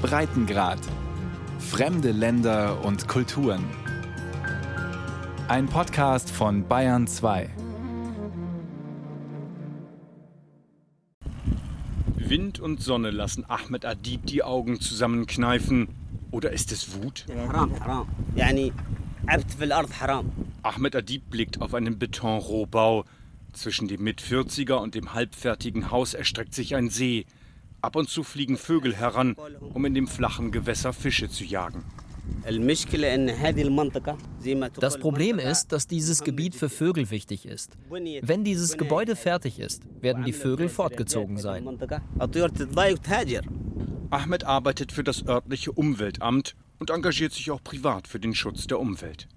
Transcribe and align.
Breitengrad. 0.00 0.80
Fremde 1.58 2.10
Länder 2.10 2.84
und 2.84 3.06
Kulturen. 3.06 3.64
Ein 5.48 5.66
Podcast 5.66 6.30
von 6.30 6.66
Bayern 6.66 7.06
2. 7.06 7.50
Wind 12.16 12.60
und 12.60 12.82
Sonne 12.82 13.10
lassen 13.10 13.44
Ahmed 13.48 13.84
Adib 13.84 14.26
die 14.26 14.42
Augen 14.42 14.80
zusammenkneifen. 14.80 15.88
Oder 16.30 16.52
ist 16.52 16.72
es 16.72 16.94
Wut? 16.94 17.26
Ahmed 20.62 20.96
Adib 20.96 21.30
blickt 21.30 21.60
auf 21.60 21.74
einen 21.74 21.98
Betonrohbau. 21.98 23.04
Zwischen 23.52 23.88
dem 23.88 24.02
Mit-40er 24.04 24.74
und 24.74 24.94
dem 24.94 25.12
halbfertigen 25.12 25.90
Haus 25.90 26.14
erstreckt 26.14 26.54
sich 26.54 26.76
ein 26.76 26.88
See. 26.88 27.26
Ab 27.82 27.96
und 27.96 28.08
zu 28.08 28.22
fliegen 28.22 28.56
Vögel 28.56 28.94
heran, 28.94 29.36
um 29.74 29.84
in 29.84 29.94
dem 29.94 30.06
flachen 30.06 30.50
Gewässer 30.52 30.92
Fische 30.92 31.28
zu 31.28 31.44
jagen. 31.44 31.84
Das 34.80 34.98
Problem 34.98 35.38
ist, 35.38 35.72
dass 35.72 35.86
dieses 35.86 36.22
Gebiet 36.22 36.54
für 36.54 36.68
Vögel 36.68 37.10
wichtig 37.10 37.46
ist. 37.46 37.76
Wenn 37.88 38.44
dieses 38.44 38.76
Gebäude 38.78 39.16
fertig 39.16 39.58
ist, 39.58 39.82
werden 40.00 40.24
die 40.24 40.32
Vögel 40.32 40.68
fortgezogen 40.68 41.38
sein. 41.38 41.66
Ahmed 44.10 44.44
arbeitet 44.44 44.92
für 44.92 45.04
das 45.04 45.26
örtliche 45.26 45.72
Umweltamt 45.72 46.56
und 46.78 46.90
engagiert 46.90 47.32
sich 47.32 47.50
auch 47.50 47.62
privat 47.62 48.08
für 48.08 48.18
den 48.18 48.34
Schutz 48.34 48.66
der 48.66 48.80
Umwelt. 48.80 49.28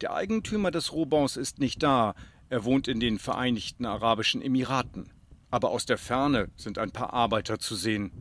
Der 0.00 0.14
Eigentümer 0.14 0.70
des 0.70 0.92
Rohbaus 0.92 1.36
ist 1.36 1.58
nicht 1.58 1.82
da, 1.82 2.14
er 2.48 2.64
wohnt 2.64 2.88
in 2.88 3.00
den 3.00 3.18
Vereinigten 3.18 3.86
Arabischen 3.86 4.42
Emiraten. 4.42 5.08
Aber 5.50 5.70
aus 5.70 5.86
der 5.86 5.98
Ferne 5.98 6.48
sind 6.56 6.78
ein 6.78 6.92
paar 6.92 7.12
Arbeiter 7.12 7.58
zu 7.58 7.74
sehen. 7.74 8.12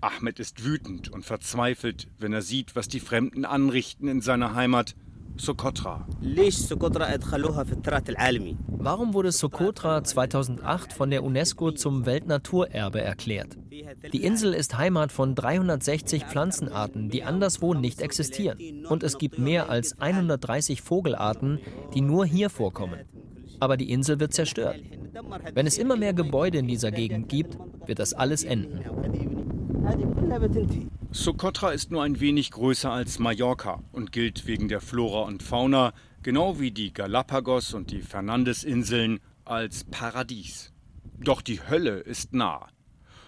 Ahmed 0.00 0.38
ist 0.38 0.64
wütend 0.64 1.08
und 1.08 1.24
verzweifelt, 1.24 2.08
wenn 2.18 2.32
er 2.34 2.42
sieht, 2.42 2.76
was 2.76 2.88
die 2.88 3.00
Fremden 3.00 3.44
anrichten 3.46 4.06
in 4.06 4.20
seiner 4.20 4.54
Heimat 4.54 4.94
Sokotra. 5.36 6.06
Warum 8.68 9.14
wurde 9.14 9.32
Sokotra 9.32 10.04
2008 10.04 10.92
von 10.92 11.10
der 11.10 11.24
UNESCO 11.24 11.72
zum 11.72 12.06
Weltnaturerbe 12.06 13.00
erklärt? 13.00 13.56
Die 14.12 14.22
Insel 14.22 14.54
ist 14.54 14.76
Heimat 14.76 15.10
von 15.10 15.34
360 15.34 16.24
Pflanzenarten, 16.26 17.08
die 17.08 17.24
anderswo 17.24 17.74
nicht 17.74 18.00
existieren. 18.00 18.86
Und 18.86 19.02
es 19.02 19.18
gibt 19.18 19.38
mehr 19.38 19.70
als 19.70 19.98
130 19.98 20.82
Vogelarten, 20.82 21.58
die 21.94 22.00
nur 22.00 22.26
hier 22.26 22.50
vorkommen. 22.50 23.00
Aber 23.58 23.76
die 23.76 23.90
Insel 23.90 24.20
wird 24.20 24.34
zerstört. 24.34 24.76
Wenn 25.54 25.66
es 25.66 25.78
immer 25.78 25.96
mehr 25.96 26.12
Gebäude 26.12 26.58
in 26.58 26.66
dieser 26.66 26.90
Gegend 26.90 27.28
gibt, 27.28 27.56
wird 27.86 27.98
das 27.98 28.14
alles 28.14 28.44
enden. 28.44 28.80
Socotra 31.12 31.70
ist 31.70 31.90
nur 31.90 32.02
ein 32.02 32.18
wenig 32.18 32.50
größer 32.50 32.90
als 32.90 33.18
Mallorca 33.18 33.82
und 33.92 34.10
gilt 34.10 34.46
wegen 34.46 34.68
der 34.68 34.80
Flora 34.80 35.22
und 35.22 35.42
Fauna, 35.42 35.92
genau 36.22 36.58
wie 36.58 36.72
die 36.72 36.92
Galapagos 36.92 37.74
und 37.74 37.90
die 37.90 38.02
Fernandesinseln, 38.02 39.20
als 39.44 39.84
Paradies. 39.84 40.72
Doch 41.18 41.42
die 41.42 41.60
Hölle 41.68 41.98
ist 41.98 42.32
nah. 42.32 42.66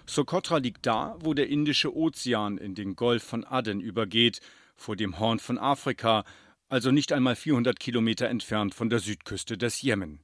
Socotra 0.05 0.57
liegt 0.57 0.85
da, 0.85 1.15
wo 1.19 1.33
der 1.33 1.47
Indische 1.47 1.95
Ozean 1.95 2.57
in 2.57 2.75
den 2.75 2.95
Golf 2.95 3.23
von 3.23 3.43
Aden 3.43 3.79
übergeht, 3.79 4.41
vor 4.75 4.95
dem 4.95 5.19
Horn 5.19 5.39
von 5.39 5.57
Afrika, 5.57 6.23
also 6.69 6.91
nicht 6.91 7.13
einmal 7.13 7.35
400 7.35 7.79
Kilometer 7.79 8.27
entfernt 8.27 8.73
von 8.73 8.89
der 8.89 8.99
Südküste 8.99 9.57
des 9.57 9.81
Jemen. 9.81 10.19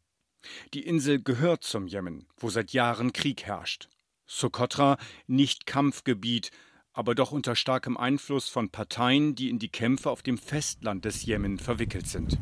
Die 0.74 0.86
Insel 0.86 1.22
gehört 1.22 1.64
zum 1.64 1.88
Jemen, 1.88 2.26
wo 2.38 2.50
seit 2.50 2.72
Jahren 2.74 3.14
Krieg 3.14 3.44
herrscht. 3.44 3.90
Sokotra 4.26 4.98
nicht 5.28 5.66
Kampfgebiet, 5.66 6.52
aber 6.94 7.16
doch 7.16 7.32
unter 7.32 7.56
starkem 7.56 7.98
Einfluss 7.98 8.48
von 8.50 8.70
Parteien, 8.70 9.36
die 9.36 9.50
in 9.50 9.58
die 9.58 9.70
Kämpfe 9.70 10.12
auf 10.12 10.22
dem 10.22 10.38
Festland 10.38 11.06
des 11.06 11.26
Jemen 11.26 11.58
verwickelt 11.58 12.08
sind. 12.08 12.38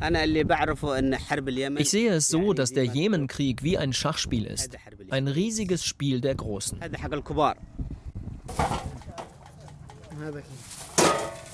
Ich 1.78 1.90
sehe 1.90 2.12
es 2.12 2.28
so, 2.28 2.52
dass 2.52 2.72
der 2.72 2.84
Jemenkrieg 2.84 3.62
wie 3.62 3.78
ein 3.78 3.92
Schachspiel 3.92 4.44
ist. 4.44 4.76
Ein 5.10 5.28
riesiges 5.28 5.84
Spiel 5.84 6.20
der 6.20 6.34
Großen. 6.34 6.78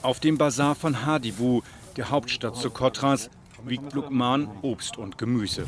Auf 0.03 0.21
dem 0.21 0.39
Bazar 0.39 0.75
von 0.75 1.07
Hadibu, 1.07 1.63
der 1.97 2.11
Hauptstadt 2.11 2.57
Sokotras, 2.57 3.31
wiegt 3.65 3.93
Lukman 3.93 4.49
Obst 4.63 4.97
und 4.99 5.19
Gemüse. 5.19 5.65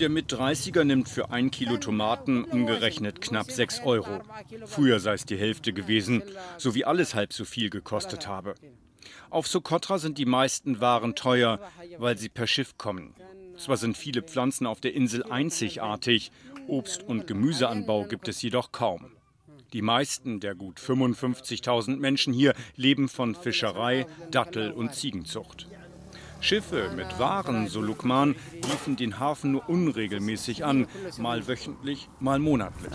Der 0.00 0.10
Mit-30er 0.10 0.84
nimmt 0.84 1.08
für 1.08 1.30
ein 1.30 1.50
Kilo 1.50 1.76
Tomaten 1.76 2.44
umgerechnet 2.44 3.20
knapp 3.20 3.50
6 3.50 3.82
Euro. 3.84 4.22
Früher 4.66 4.98
sei 4.98 5.14
es 5.14 5.24
die 5.24 5.36
Hälfte 5.36 5.72
gewesen, 5.72 6.22
so 6.58 6.74
wie 6.74 6.84
alles 6.84 7.14
halb 7.14 7.32
so 7.32 7.44
viel 7.44 7.70
gekostet 7.70 8.26
habe. 8.26 8.54
Auf 9.30 9.46
Sokotra 9.46 9.98
sind 9.98 10.18
die 10.18 10.26
meisten 10.26 10.80
Waren 10.80 11.14
teuer, 11.14 11.60
weil 11.98 12.18
sie 12.18 12.28
per 12.28 12.46
Schiff 12.46 12.76
kommen. 12.76 13.14
Zwar 13.56 13.76
sind 13.76 13.96
viele 13.96 14.22
Pflanzen 14.22 14.66
auf 14.66 14.80
der 14.80 14.94
Insel 14.94 15.22
einzigartig, 15.24 16.32
Obst- 16.66 17.02
und 17.02 17.26
Gemüseanbau 17.26 18.04
gibt 18.04 18.26
es 18.28 18.42
jedoch 18.42 18.72
kaum. 18.72 19.13
Die 19.74 19.82
meisten 19.82 20.38
der 20.38 20.54
gut 20.54 20.78
55.000 20.78 21.96
Menschen 21.96 22.32
hier 22.32 22.54
leben 22.76 23.08
von 23.08 23.34
Fischerei, 23.34 24.06
Dattel- 24.30 24.70
und 24.70 24.94
Ziegenzucht. 24.94 25.66
Schiffe 26.40 26.92
mit 26.94 27.18
Waren, 27.18 27.66
so 27.66 27.80
Lukman, 27.80 28.36
liefen 28.52 28.94
den 28.94 29.18
Hafen 29.18 29.50
nur 29.50 29.68
unregelmäßig 29.68 30.64
an, 30.64 30.86
mal 31.18 31.48
wöchentlich, 31.48 32.08
mal 32.20 32.38
monatlich. 32.38 32.92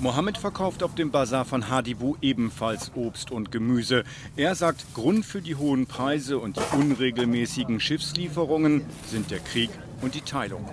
Mohammed 0.00 0.36
verkauft 0.36 0.82
auf 0.82 0.96
dem 0.96 1.12
Bazar 1.12 1.44
von 1.44 1.68
Hadibu 1.68 2.16
ebenfalls 2.20 2.90
Obst 2.96 3.30
und 3.30 3.52
Gemüse. 3.52 4.02
Er 4.34 4.56
sagt, 4.56 4.92
Grund 4.92 5.24
für 5.24 5.40
die 5.40 5.54
hohen 5.54 5.86
Preise 5.86 6.38
und 6.40 6.56
die 6.56 6.76
unregelmäßigen 6.76 7.78
Schiffslieferungen 7.78 8.84
sind 9.06 9.30
der 9.30 9.38
Krieg 9.38 9.70
und 10.02 10.16
die 10.16 10.22
Teilung. 10.22 10.68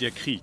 Der 0.00 0.10
Krieg. 0.10 0.42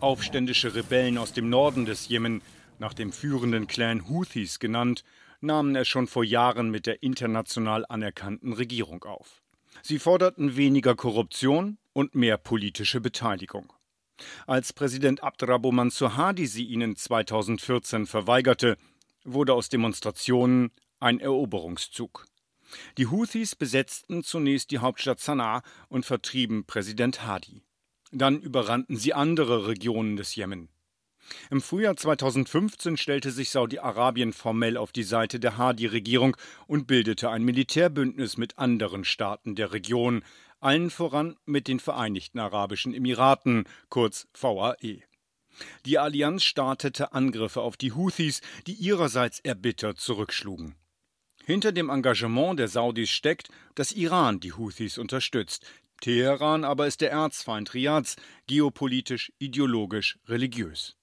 Aufständische 0.00 0.74
Rebellen 0.74 1.18
aus 1.18 1.34
dem 1.34 1.50
Norden 1.50 1.84
des 1.84 2.08
Jemen, 2.08 2.40
nach 2.78 2.94
dem 2.94 3.12
führenden 3.12 3.66
Clan 3.66 4.08
Houthis 4.08 4.58
genannt, 4.58 5.04
nahmen 5.42 5.76
es 5.76 5.86
schon 5.86 6.06
vor 6.06 6.24
Jahren 6.24 6.70
mit 6.70 6.86
der 6.86 7.02
international 7.02 7.84
anerkannten 7.86 8.54
Regierung 8.54 9.04
auf. 9.04 9.42
Sie 9.82 9.98
forderten 9.98 10.56
weniger 10.56 10.94
Korruption 10.94 11.76
und 11.92 12.14
mehr 12.14 12.38
politische 12.38 13.02
Beteiligung. 13.02 13.70
Als 14.46 14.72
Präsident 14.72 15.22
Abdrabbo 15.22 15.72
Mansur 15.72 16.16
Hadi 16.16 16.46
sie 16.46 16.64
ihnen 16.64 16.96
2014 16.96 18.06
verweigerte, 18.06 18.78
wurde 19.24 19.52
aus 19.52 19.68
Demonstrationen 19.68 20.70
ein 21.00 21.20
Eroberungszug. 21.20 22.24
Die 22.96 23.08
Houthis 23.08 23.56
besetzten 23.56 24.24
zunächst 24.24 24.70
die 24.70 24.78
Hauptstadt 24.78 25.20
Sanaa 25.20 25.62
und 25.88 26.06
vertrieben 26.06 26.64
Präsident 26.64 27.26
Hadi. 27.26 27.65
Dann 28.18 28.40
überrannten 28.40 28.96
sie 28.96 29.12
andere 29.12 29.68
Regionen 29.68 30.16
des 30.16 30.34
Jemen. 30.34 30.70
Im 31.50 31.60
Frühjahr 31.60 31.96
2015 31.96 32.96
stellte 32.96 33.30
sich 33.30 33.50
Saudi-Arabien 33.50 34.32
formell 34.32 34.78
auf 34.78 34.90
die 34.90 35.02
Seite 35.02 35.38
der 35.38 35.58
Hadi-Regierung 35.58 36.34
und 36.66 36.86
bildete 36.86 37.28
ein 37.28 37.42
Militärbündnis 37.42 38.38
mit 38.38 38.58
anderen 38.58 39.04
Staaten 39.04 39.54
der 39.54 39.72
Region, 39.72 40.24
allen 40.60 40.88
voran 40.88 41.36
mit 41.44 41.68
den 41.68 41.78
Vereinigten 41.78 42.38
Arabischen 42.38 42.94
Emiraten, 42.94 43.64
kurz 43.90 44.28
VAE. 44.32 45.02
Die 45.84 45.98
Allianz 45.98 46.42
startete 46.42 47.12
Angriffe 47.12 47.60
auf 47.60 47.76
die 47.76 47.92
Houthis, 47.92 48.40
die 48.66 48.74
ihrerseits 48.74 49.40
erbittert 49.40 49.98
zurückschlugen. 49.98 50.74
Hinter 51.44 51.72
dem 51.72 51.90
Engagement 51.90 52.58
der 52.58 52.68
Saudis 52.68 53.10
steckt, 53.10 53.50
dass 53.74 53.92
Iran 53.92 54.40
die 54.40 54.52
Houthis 54.52 54.98
unterstützt. 54.98 55.64
Teheran 56.00 56.64
aber 56.64 56.86
ist 56.86 57.00
der 57.00 57.10
Erzfeind 57.10 57.74
Riads, 57.74 58.16
geopolitisch, 58.46 59.32
ideologisch, 59.38 60.18
religiös. 60.26 60.96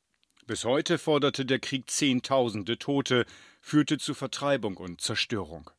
Bis 0.45 0.66
heute 0.66 0.98
forderte 0.98 1.45
der 1.45 1.60
Krieg 1.60 1.90
Zehntausende 1.90 2.78
Tote, 2.78 3.25
führte 3.62 3.98
zu 3.98 4.13
Vertreibung 4.13 4.78
und 4.78 5.01
Zerstörung. 5.01 5.69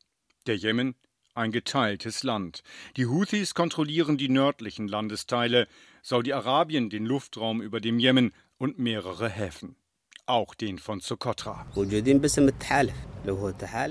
Der 0.47 0.57
Jemen 0.57 0.95
ein 1.35 1.53
geteiltes 1.53 2.23
Land. 2.23 2.63
Die 2.97 3.07
Houthis 3.07 3.55
kontrollieren 3.55 4.17
die 4.17 4.29
nördlichen 4.29 4.89
Landesteile, 4.89 5.67
Saudi-Arabien 6.03 6.91
den 6.91 7.07
Luftraum 7.07 7.61
über 7.61 7.81
dem 7.81 7.99
Jemen 7.99 8.33
und 8.57 8.79
mehrere 8.79 9.29
Häfen. 9.29 9.77
Auch 10.27 10.55
den 10.55 10.79
von 10.79 11.01
Sokotra. 11.01 11.67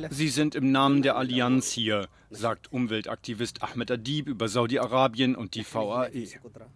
Sie 0.10 0.30
sind 0.30 0.56
im 0.56 0.72
Namen 0.72 1.02
der 1.04 1.16
Allianz 1.16 1.72
hier, 1.72 2.08
sagt 2.32 2.72
Umweltaktivist 2.74 3.62
Ahmed 3.62 3.92
Adib 3.92 4.28
über 4.28 4.48
Saudi-Arabien 4.48 5.36
und 5.36 5.54
die 5.54 5.64
VAE. 5.64 6.30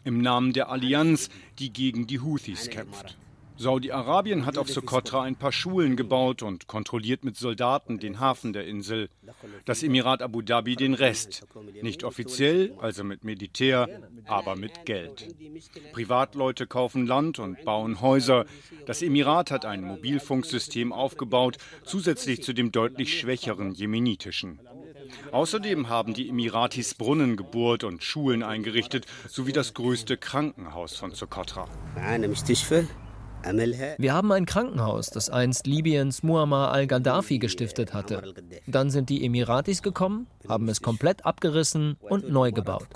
Im 0.04 0.21
Namen 0.21 0.54
der 0.54 0.69
Allianz, 0.69 1.30
die 1.57 1.74
gegen 1.74 2.06
die 2.06 2.19
Houthis 2.19 2.69
kämpft. 2.69 3.18
Saudi-Arabien 3.57 4.45
hat 4.45 4.57
auf 4.57 4.69
Sokotra 4.69 5.24
ein 5.24 5.36
paar 5.36 5.51
Schulen 5.51 5.95
gebaut 5.95 6.44
und 6.44 6.68
kontrolliert 6.68 7.25
mit 7.25 7.38
Soldaten 7.38 8.00
den 8.00 8.19
Hafen 8.19 8.54
der 8.54 8.68
Insel. 8.68 9.09
Das 9.65 9.83
Emirat 9.83 10.21
Abu 10.21 10.42
Dhabi 10.42 10.75
den 10.75 10.94
Rest. 10.94 11.45
Nicht 11.81 12.04
offiziell, 12.04 12.75
also 12.80 13.04
mit 13.04 13.24
Militär, 13.24 13.89
aber 14.25 14.56
mit 14.56 14.86
Geld. 14.86 15.27
Privatleute 15.94 16.68
kaufen 16.68 17.07
Land 17.07 17.39
und 17.39 17.63
bauen 17.65 18.01
Häuser. 18.01 18.45
Das 18.86 19.01
Emirat 19.01 19.51
hat 19.51 19.65
ein 19.65 19.83
Mobilfunksystem 19.83 20.94
aufgebaut, 20.94 21.57
zusätzlich 21.83 22.44
zu 22.44 22.54
dem 22.54 22.71
deutlich 22.71 23.19
schwächeren 23.19 23.74
jemenitischen. 23.74 24.59
Außerdem 25.31 25.89
haben 25.89 26.13
die 26.13 26.30
Emiratis 26.30 26.94
Brunnen 26.94 27.38
gebohrt 27.38 27.83
und 27.83 28.04
Schulen 28.04 28.44
eingerichtet, 28.44 29.06
sowie 29.27 29.54
das 29.54 29.74
größte 29.74 30.18
Krankenhaus 30.18 30.95
von 30.95 31.12
Sokotra. 31.12 31.68
Wir 33.98 34.14
haben 34.14 34.32
ein 34.32 34.46
Krankenhaus, 34.46 35.10
das 35.10 35.30
einst 35.30 35.68
Libyens 35.68 36.24
Muammar 36.24 36.72
al-Gaddafi 36.72 37.40
gestiftet 37.40 37.94
hatte. 37.94 38.34
Dann 38.68 38.90
sind 38.90 39.10
die 39.10 39.26
Emiratis 39.26 39.82
gekommen, 39.82 40.28
haben 40.48 40.68
es 40.70 40.82
komplett 40.82 41.26
abgerissen 41.26 41.98
und 42.02 42.30
neu 42.30 42.52
gebaut. 42.52 42.88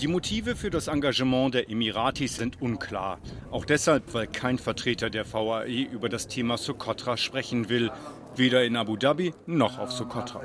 Die 0.00 0.08
Motive 0.08 0.56
für 0.56 0.70
das 0.70 0.88
Engagement 0.88 1.54
der 1.54 1.68
Emiratis 1.68 2.36
sind 2.36 2.62
unklar. 2.62 3.18
Auch 3.50 3.66
deshalb, 3.66 4.14
weil 4.14 4.26
kein 4.26 4.58
Vertreter 4.58 5.10
der 5.10 5.30
VAE 5.30 5.82
über 5.92 6.08
das 6.08 6.26
Thema 6.26 6.56
Sokotra 6.56 7.16
sprechen 7.16 7.68
will. 7.68 7.90
Weder 8.34 8.64
in 8.64 8.76
Abu 8.76 8.96
Dhabi 8.96 9.34
noch 9.46 9.78
auf 9.78 9.92
Sokotra. 9.92 10.40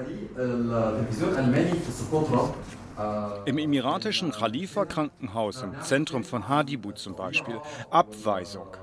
Im 3.46 3.58
emiratischen 3.58 4.32
Khalifa-Krankenhaus 4.32 5.62
im 5.62 5.82
Zentrum 5.82 6.24
von 6.24 6.48
Hadibu 6.48 6.92
zum 6.94 7.16
Beispiel 7.16 7.60
Abweisung. 7.90 8.78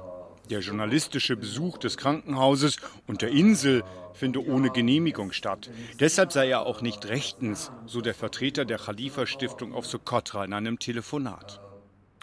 Der 0.50 0.60
journalistische 0.60 1.36
Besuch 1.36 1.78
des 1.78 1.96
Krankenhauses 1.96 2.76
und 3.06 3.22
der 3.22 3.30
Insel 3.30 3.84
finde 4.12 4.44
ohne 4.44 4.70
Genehmigung 4.70 5.32
statt. 5.32 5.70
Deshalb 6.00 6.32
sei 6.32 6.48
er 6.48 6.66
auch 6.66 6.82
nicht 6.82 7.06
rechtens, 7.06 7.70
so 7.86 8.00
der 8.00 8.14
Vertreter 8.14 8.64
der 8.64 8.78
Khalifa-Stiftung 8.78 9.72
auf 9.74 9.86
Sokotra 9.86 10.44
in 10.44 10.52
einem 10.52 10.78
Telefonat. 10.78 11.60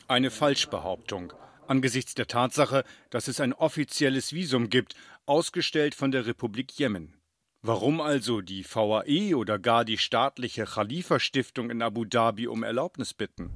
Eine 0.08 0.30
Falschbehauptung 0.30 1.34
angesichts 1.70 2.16
der 2.16 2.28
Tatsache, 2.28 2.84
dass 3.10 3.28
es 3.28 3.40
ein 3.40 3.54
offizielles 3.54 4.34
Visum 4.34 4.70
gibt, 4.70 4.96
ausgestellt 5.26 5.96
von 5.96 6.12
der 6.12 6.26
Republik 6.26 6.72
Jemen. 6.72 7.14
Warum 7.62 8.00
also 8.00 8.40
die 8.40 8.64
VAE 8.64 9.36
oder 9.36 9.60
gar 9.60 9.84
die 9.84 9.98
staatliche 9.98 10.64
Khalifa-Stiftung 10.64 11.70
in 11.70 11.82
Abu 11.82 12.06
Dhabi 12.06 12.48
um 12.48 12.64
Erlaubnis 12.64 13.14
bitten? 13.14 13.50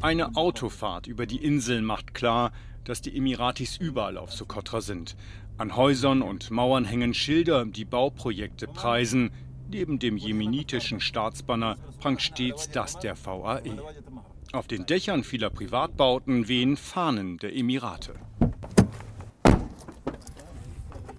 Eine 0.00 0.36
Autofahrt 0.36 1.08
über 1.08 1.26
die 1.26 1.44
Inseln 1.44 1.84
macht 1.84 2.14
klar, 2.14 2.52
dass 2.84 3.02
die 3.02 3.16
Emiratis 3.16 3.76
überall 3.78 4.16
auf 4.16 4.32
Sokotra 4.32 4.80
sind. 4.80 5.16
An 5.56 5.74
Häusern 5.74 6.22
und 6.22 6.52
Mauern 6.52 6.84
hängen 6.84 7.12
Schilder, 7.12 7.64
die 7.64 7.84
Bauprojekte 7.84 8.68
preisen. 8.68 9.32
Neben 9.68 9.98
dem 9.98 10.16
jemenitischen 10.16 11.00
Staatsbanner 11.00 11.78
prangt 11.98 12.22
stets 12.22 12.70
das 12.70 13.00
der 13.00 13.16
VAE. 13.16 13.82
Auf 14.52 14.68
den 14.68 14.86
Dächern 14.86 15.24
vieler 15.24 15.50
Privatbauten 15.50 16.46
wehen 16.46 16.76
Fahnen 16.76 17.38
der 17.38 17.56
Emirate. 17.56 18.14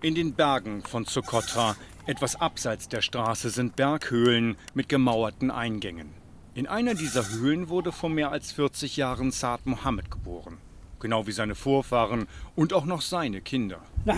In 0.01 0.15
den 0.15 0.33
Bergen 0.33 0.81
von 0.81 1.03
Sokotra, 1.03 1.75
etwas 2.05 2.39
abseits 2.39 2.87
der 2.87 3.01
Straße, 3.01 3.49
sind 3.49 3.75
Berghöhlen 3.75 4.55
mit 4.73 4.87
gemauerten 4.87 5.51
Eingängen. 5.51 6.11
In 6.55 6.67
einer 6.67 6.93
dieser 6.93 7.29
Höhlen 7.29 7.67
wurde 7.67 7.91
vor 7.91 8.09
mehr 8.09 8.31
als 8.31 8.53
40 8.53 8.95
Jahren 8.95 9.31
Saad 9.31 9.65
Mohammed 9.65 10.09
geboren. 10.09 10.57
Genau 11.01 11.27
wie 11.27 11.33
seine 11.33 11.53
Vorfahren 11.53 12.27
und 12.55 12.71
auch 12.71 12.85
noch 12.85 13.01
seine 13.01 13.41
Kinder. 13.41 13.81
Wir 14.05 14.15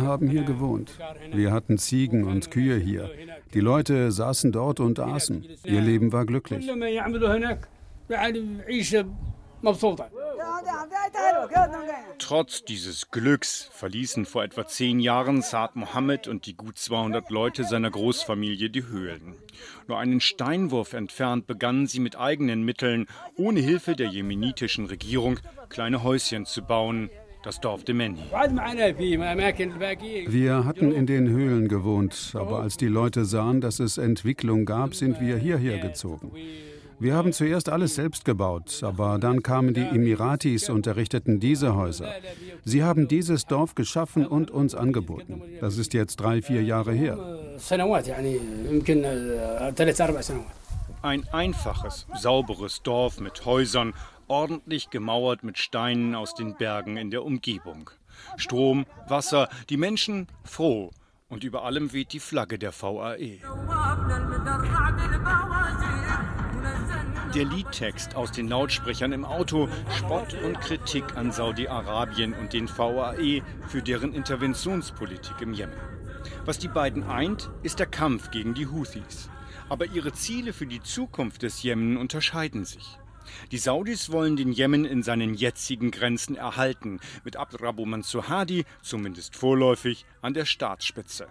haben 0.00 0.30
hier 0.30 0.44
gewohnt. 0.44 0.98
Wir 1.32 1.52
hatten 1.52 1.76
Ziegen 1.76 2.24
und 2.24 2.50
Kühe 2.50 2.78
hier. 2.78 3.10
Die 3.52 3.60
Leute 3.60 4.10
saßen 4.10 4.52
dort 4.52 4.80
und 4.80 5.00
aßen. 5.00 5.44
Ihr 5.64 5.82
Leben 5.82 6.12
war 6.12 6.24
glücklich. 6.24 6.66
Trotz 12.18 12.64
dieses 12.64 13.10
Glücks 13.10 13.68
verließen 13.72 14.24
vor 14.24 14.44
etwa 14.44 14.66
zehn 14.66 15.00
Jahren 15.00 15.42
Saad 15.42 15.74
Mohammed 15.74 16.28
und 16.28 16.46
die 16.46 16.54
gut 16.54 16.78
200 16.78 17.30
Leute 17.30 17.64
seiner 17.64 17.90
Großfamilie 17.90 18.70
die 18.70 18.86
Höhlen. 18.86 19.34
Nur 19.88 19.98
einen 19.98 20.20
Steinwurf 20.20 20.92
entfernt 20.92 21.46
begannen 21.46 21.86
sie 21.86 22.00
mit 22.00 22.16
eigenen 22.18 22.62
Mitteln, 22.64 23.06
ohne 23.36 23.60
Hilfe 23.60 23.96
der 23.96 24.08
jemenitischen 24.08 24.86
Regierung, 24.86 25.40
kleine 25.68 26.02
Häuschen 26.02 26.46
zu 26.46 26.62
bauen. 26.62 27.10
Das 27.44 27.60
Dorf 27.60 27.84
Demeni. 27.84 28.18
Wir 30.26 30.64
hatten 30.64 30.92
in 30.92 31.06
den 31.06 31.28
Höhlen 31.28 31.68
gewohnt, 31.68 32.32
aber 32.34 32.60
als 32.60 32.76
die 32.76 32.88
Leute 32.88 33.24
sahen, 33.24 33.60
dass 33.60 33.78
es 33.78 33.96
Entwicklung 33.96 34.64
gab, 34.64 34.94
sind 34.94 35.20
wir 35.20 35.36
hierher 35.36 35.78
gezogen. 35.78 36.32
Wir 37.00 37.14
haben 37.14 37.32
zuerst 37.32 37.68
alles 37.68 37.94
selbst 37.94 38.24
gebaut, 38.24 38.80
aber 38.82 39.18
dann 39.18 39.42
kamen 39.42 39.72
die 39.72 39.82
Emiratis 39.82 40.68
und 40.68 40.86
errichteten 40.86 41.38
diese 41.38 41.76
Häuser. 41.76 42.12
Sie 42.64 42.82
haben 42.82 43.06
dieses 43.06 43.46
Dorf 43.46 43.74
geschaffen 43.74 44.26
und 44.26 44.50
uns 44.50 44.74
angeboten. 44.74 45.42
Das 45.60 45.78
ist 45.78 45.94
jetzt 45.94 46.16
drei, 46.16 46.42
vier 46.42 46.62
Jahre 46.62 46.92
her. 46.92 47.18
Ein 51.00 51.28
einfaches, 51.32 52.06
sauberes 52.20 52.82
Dorf 52.82 53.20
mit 53.20 53.44
Häusern, 53.44 53.94
ordentlich 54.26 54.90
gemauert 54.90 55.44
mit 55.44 55.58
Steinen 55.58 56.16
aus 56.16 56.34
den 56.34 56.56
Bergen 56.56 56.96
in 56.96 57.10
der 57.10 57.24
Umgebung. 57.24 57.90
Strom, 58.36 58.86
Wasser, 59.06 59.48
die 59.70 59.76
Menschen 59.76 60.26
froh. 60.44 60.90
Und 61.28 61.44
über 61.44 61.64
allem 61.64 61.92
weht 61.92 62.12
die 62.12 62.20
Flagge 62.20 62.58
der 62.58 62.72
VAE. 62.72 63.38
Der 67.34 67.44
Liedtext 67.44 68.14
aus 68.14 68.32
den 68.32 68.48
Lautsprechern 68.48 69.12
im 69.12 69.26
Auto 69.26 69.68
Spott 69.98 70.34
und 70.42 70.58
Kritik 70.60 71.16
an 71.16 71.30
Saudi-Arabien 71.30 72.32
und 72.32 72.54
den 72.54 72.68
VAE 72.68 73.42
für 73.68 73.82
deren 73.82 74.14
Interventionspolitik 74.14 75.40
im 75.42 75.52
Jemen. 75.52 75.76
Was 76.46 76.58
die 76.58 76.68
beiden 76.68 77.04
eint, 77.04 77.50
ist 77.62 77.80
der 77.80 77.86
Kampf 77.86 78.30
gegen 78.30 78.54
die 78.54 78.66
Houthis. 78.66 79.28
Aber 79.68 79.84
ihre 79.86 80.12
Ziele 80.12 80.54
für 80.54 80.66
die 80.66 80.80
Zukunft 80.80 81.42
des 81.42 81.62
Jemen 81.62 81.98
unterscheiden 81.98 82.64
sich. 82.64 82.98
Die 83.52 83.58
Saudis 83.58 84.10
wollen 84.10 84.36
den 84.36 84.52
Jemen 84.52 84.86
in 84.86 85.02
seinen 85.02 85.34
jetzigen 85.34 85.90
Grenzen 85.90 86.34
erhalten, 86.34 86.98
mit 87.24 87.36
Abdrabu 87.36 87.84
Mansur 87.84 88.28
Hadi, 88.28 88.64
zumindest 88.80 89.36
vorläufig, 89.36 90.06
an 90.22 90.32
der 90.32 90.46
Staatsspitze. 90.46 91.28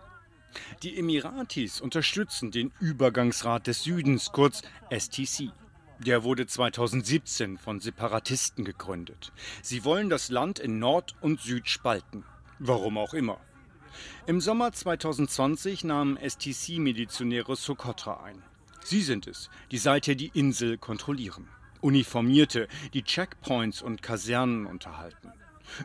Die 0.84 0.98
Emiratis 0.98 1.82
unterstützen 1.82 2.52
den 2.52 2.72
Übergangsrat 2.80 3.66
des 3.66 3.84
Südens, 3.84 4.32
kurz 4.32 4.62
STC. 4.92 5.52
Der 6.00 6.24
wurde 6.24 6.46
2017 6.46 7.58
von 7.58 7.80
Separatisten 7.80 8.64
gegründet. 8.64 9.32
Sie 9.64 9.84
wollen 9.84 10.10
das 10.10 10.30
Land 10.30 10.60
in 10.60 10.78
Nord 10.78 11.16
und 11.22 11.42
Süd 11.42 11.68
spalten. 11.70 12.24
Warum 12.60 12.98
auch 12.98 13.14
immer. 13.14 13.40
Im 14.28 14.40
Sommer 14.40 14.72
2020 14.72 15.84
nahmen 15.84 16.18
STC-Milizionäre 16.18 17.56
Sokotra 17.56 18.24
ein. 18.24 18.44
Sie 18.84 19.02
sind 19.02 19.26
es, 19.28 19.50
die 19.72 19.80
seither 19.80 20.16
die 20.16 20.32
Insel 20.34 20.78
kontrollieren. 20.78 21.48
Uniformierte, 21.82 22.68
die 22.94 23.04
Checkpoints 23.04 23.82
und 23.82 24.02
Kasernen 24.02 24.66
unterhalten. 24.66 25.32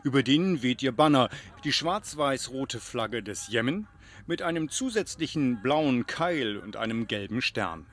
Über 0.03 0.23
denen 0.23 0.61
weht 0.61 0.81
ihr 0.83 0.91
Banner, 0.91 1.29
die 1.63 1.73
schwarz-weiß-rote 1.73 2.79
Flagge 2.79 3.23
des 3.23 3.47
Jemen, 3.47 3.87
mit 4.25 4.41
einem 4.41 4.69
zusätzlichen 4.69 5.61
blauen 5.61 6.05
Keil 6.05 6.57
und 6.57 6.77
einem 6.77 7.07
gelben 7.07 7.41
Stern. 7.41 7.85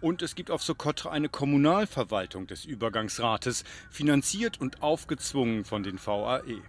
Und 0.00 0.22
es 0.22 0.34
gibt 0.34 0.50
auf 0.50 0.62
Sokotra 0.62 1.10
eine 1.10 1.28
Kommunalverwaltung 1.28 2.46
des 2.46 2.64
Übergangsrates, 2.64 3.64
finanziert 3.90 4.60
und 4.60 4.82
aufgezwungen 4.82 5.64
von 5.64 5.82
den 5.82 5.98
VAE. 6.04 6.62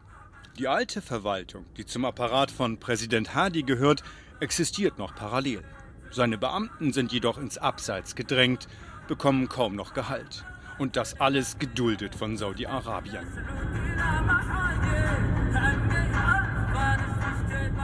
Die 0.58 0.68
alte 0.68 1.02
Verwaltung, 1.02 1.66
die 1.78 1.86
zum 1.86 2.06
Apparat 2.06 2.52
von 2.52 2.80
Präsident 2.80 3.34
Hadi 3.34 3.64
gehört, 3.64 4.04
existiert 4.40 4.98
noch 4.98 5.16
parallel. 5.16 5.64
Seine 6.12 6.38
Beamten 6.38 6.92
sind 6.92 7.12
jedoch 7.12 7.38
ins 7.38 7.58
Abseits 7.58 8.16
gedrängt, 8.16 8.68
bekommen 9.08 9.48
kaum 9.48 9.76
noch 9.76 9.94
Gehalt. 9.94 10.44
Und 10.78 10.96
das 10.96 11.20
alles 11.20 11.60
geduldet 11.60 12.16
von 12.16 12.38
Saudi-Arabien. 12.38 13.28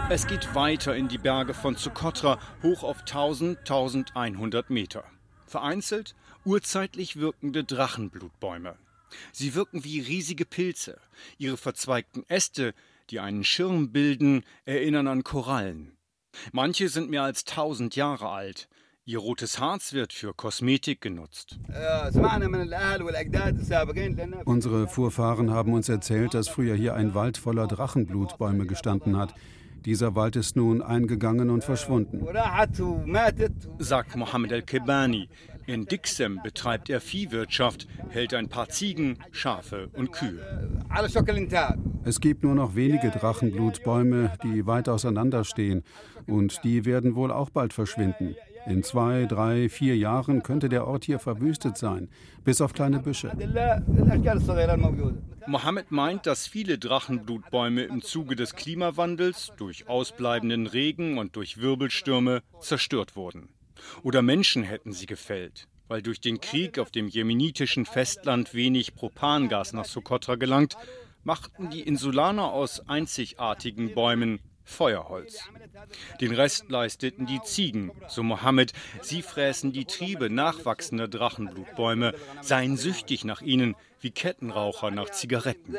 Es 0.07 0.27
geht 0.27 0.53
weiter 0.53 0.95
in 0.95 1.07
die 1.07 1.17
Berge 1.17 1.55
von 1.55 1.75
Sokotra 1.75 2.37
hoch 2.61 2.83
auf 2.83 2.99
1000, 2.99 3.57
1100 3.61 4.69
Meter. 4.69 5.03
Vereinzelt 5.47 6.13
urzeitlich 6.43 7.15
wirkende 7.15 7.63
Drachenblutbäume. 7.63 8.75
Sie 9.31 9.55
wirken 9.55 9.83
wie 9.83 9.99
riesige 10.01 10.45
Pilze. 10.45 10.99
Ihre 11.39 11.57
verzweigten 11.57 12.23
Äste, 12.27 12.75
die 13.09 13.19
einen 13.19 13.43
Schirm 13.43 13.91
bilden, 13.91 14.43
erinnern 14.65 15.07
an 15.07 15.23
Korallen. 15.23 15.97
Manche 16.51 16.87
sind 16.89 17.09
mehr 17.09 17.23
als 17.23 17.43
1000 17.47 17.95
Jahre 17.95 18.29
alt. 18.29 18.69
Ihr 19.05 19.17
rotes 19.17 19.59
Harz 19.59 19.93
wird 19.93 20.13
für 20.13 20.35
Kosmetik 20.35 21.01
genutzt. 21.01 21.57
Unsere 24.45 24.87
Vorfahren 24.87 25.49
haben 25.49 25.73
uns 25.73 25.89
erzählt, 25.89 26.35
dass 26.35 26.47
früher 26.47 26.75
hier 26.75 26.93
ein 26.93 27.15
Wald 27.15 27.39
voller 27.39 27.65
Drachenblutbäume 27.65 28.67
gestanden 28.67 29.17
hat. 29.17 29.33
Dieser 29.85 30.15
Wald 30.15 30.35
ist 30.35 30.55
nun 30.55 30.81
eingegangen 30.81 31.51
und 31.51 31.63
verschwunden. 31.63 32.25
Sagt 33.77 34.15
Mohammed 34.15 34.51
El-Kebani. 34.51 35.29
In 35.67 35.85
Dixem 35.85 36.39
betreibt 36.43 36.89
er 36.89 37.01
Viehwirtschaft, 37.01 37.87
hält 38.09 38.33
ein 38.33 38.49
paar 38.49 38.69
Ziegen, 38.69 39.17
Schafe 39.31 39.89
und 39.93 40.11
Kühe. 40.11 40.39
Es 42.03 42.19
gibt 42.19 42.43
nur 42.43 42.55
noch 42.55 42.75
wenige 42.75 43.09
Drachenblutbäume, 43.09 44.33
die 44.43 44.67
weit 44.67 44.89
auseinander 44.89 45.43
stehen. 45.43 45.83
Und 46.27 46.63
die 46.63 46.85
werden 46.85 47.15
wohl 47.15 47.31
auch 47.31 47.49
bald 47.49 47.73
verschwinden. 47.73 48.35
In 48.67 48.81
zwei, 48.81 49.25
drei, 49.25 49.69
vier 49.69 49.95
Jahren 49.95 50.41
könnte 50.41 50.69
der 50.69 50.87
Ort 50.87 51.05
hier 51.05 51.19
verwüstet 51.19 51.77
sein, 51.77 52.09
bis 52.43 52.61
auf 52.61 52.73
kleine 52.73 52.99
Büsche. 52.99 53.31
Mohammed 55.47 55.91
meint, 55.91 56.25
dass 56.25 56.47
viele 56.47 56.79
Drachenblutbäume 56.79 57.83
im 57.83 58.01
Zuge 58.01 58.35
des 58.35 58.55
Klimawandels 58.55 59.53
durch 59.57 59.87
ausbleibenden 59.87 60.65
Regen 60.65 61.19
und 61.19 61.35
durch 61.35 61.59
Wirbelstürme 61.59 62.41
zerstört 62.59 63.15
wurden. 63.15 63.49
Oder 64.01 64.23
Menschen 64.23 64.63
hätten 64.63 64.93
sie 64.93 65.05
gefällt, 65.05 65.67
weil 65.87 66.01
durch 66.01 66.19
den 66.19 66.41
Krieg 66.41 66.79
auf 66.79 66.89
dem 66.89 67.07
jemenitischen 67.07 67.85
Festland 67.85 68.55
wenig 68.55 68.95
Propangas 68.95 69.73
nach 69.73 69.85
Sokotra 69.85 70.35
gelangt, 70.35 70.75
machten 71.23 71.69
die 71.69 71.81
Insulaner 71.81 72.51
aus 72.51 72.87
einzigartigen 72.87 73.93
Bäumen 73.93 74.39
Feuerholz. 74.65 75.39
Den 76.19 76.33
Rest 76.33 76.69
leisteten 76.69 77.25
die 77.25 77.41
Ziegen, 77.41 77.91
so 78.07 78.23
Mohammed. 78.23 78.73
Sie 79.01 79.21
fräßen 79.21 79.71
die 79.71 79.85
Triebe 79.85 80.29
nachwachsender 80.29 81.07
Drachenblutbäume, 81.07 82.13
seien 82.41 82.75
süchtig 82.75 83.23
nach 83.23 83.41
ihnen, 83.41 83.75
wie 84.01 84.11
Kettenraucher 84.11 84.91
nach 84.91 85.11
Zigaretten. 85.11 85.75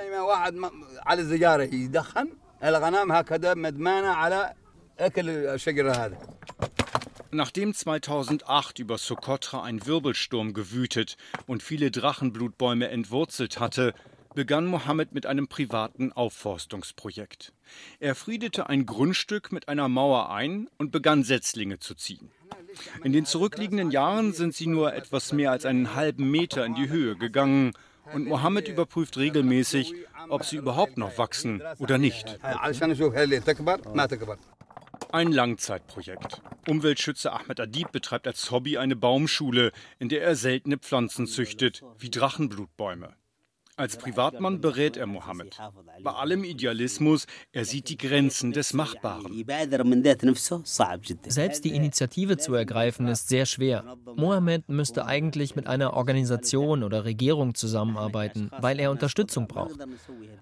Nachdem 7.33 7.75
2008 7.75 8.78
über 8.78 8.99
Sokotra 8.99 9.62
ein 9.62 9.85
Wirbelsturm 9.85 10.55
gewütet 10.55 11.16
und 11.47 11.62
viele 11.62 11.90
Drachenblutbäume 11.90 12.88
entwurzelt 12.88 13.61
hatte, 13.61 13.93
begann 14.37 14.66
Mohammed 14.66 15.12
mit 15.12 15.26
einem 15.26 15.49
privaten 15.49 16.12
Aufforstungsprojekt. 16.12 17.52
Er 17.99 18.14
friedete 18.14 18.69
ein 18.69 18.87
Grundstück 18.87 19.50
mit 19.50 19.66
einer 19.66 19.88
Mauer 19.88 20.31
ein 20.31 20.69
und 20.78 20.93
begann 20.93 21.25
Setzlinge 21.25 21.81
zu 21.81 21.97
ziehen. 21.97 22.31
In 23.02 23.12
den 23.12 23.25
zurückliegenden 23.25 23.90
Jahren 23.90 24.33
sind 24.33 24.55
sie 24.55 24.69
nur 24.69 24.95
etwas 24.95 25.33
mehr 25.33 25.50
als 25.50 25.64
einen 25.64 25.97
halben 25.97 26.31
Meter 26.31 26.64
in 26.64 26.76
die 26.76 26.88
Höhe 26.88 27.16
gegangen 27.16 27.73
und 28.12 28.28
Mohammed 28.28 28.69
überprüft 28.69 29.16
regelmäßig, 29.16 29.95
ob 30.28 30.45
sie 30.45 30.57
überhaupt 30.57 30.99
noch 30.99 31.19
wachsen 31.19 31.62
oder 31.78 31.99
nicht. 31.99 32.38
Ein 35.12 35.33
Langzeitprojekt. 35.33 36.43
Umweltschützer 36.69 37.33
Ahmed 37.33 37.59
Adib 37.59 37.90
betreibt 37.90 38.26
als 38.26 38.50
Hobby 38.50 38.76
eine 38.76 38.97
Baumschule, 38.97 39.73
in 39.99 40.11
der 40.11 40.23
er 40.23 40.37
seltene 40.37 40.76
Pflanzen 40.76 41.26
züchtet, 41.26 41.83
wie 41.99 42.11
Drachenblutbäume. 42.11 43.16
Als 43.78 43.99
Privatmann 43.99 44.62
berät 44.62 44.97
er 44.97 45.06
Mohammed. 45.06 45.59
Bei 46.02 46.12
allem 46.12 46.45
Idealismus, 46.45 47.26
er 47.52 47.66
sieht 47.66 47.90
die 47.90 47.99
Grenzen 47.99 48.52
des 48.52 48.73
Machbaren. 48.73 49.45
Selbst 51.28 51.64
die 51.64 51.75
Initiative 51.75 52.38
zu 52.38 52.54
ergreifen 52.54 53.06
ist 53.06 53.28
sehr 53.28 53.45
schwer. 53.45 53.97
Mohammed 54.16 54.71
müsste 54.71 55.04
eigentlich 55.04 55.56
mit 55.56 55.66
einer 55.66 55.92
Organisation 55.92 56.83
oder 56.83 57.04
Regierung 57.04 57.54
zusammenarbeiten, 57.54 58.50
weil 58.59 58.80
er 58.80 58.90
Unterstützung 58.90 59.47
braucht. 59.47 59.76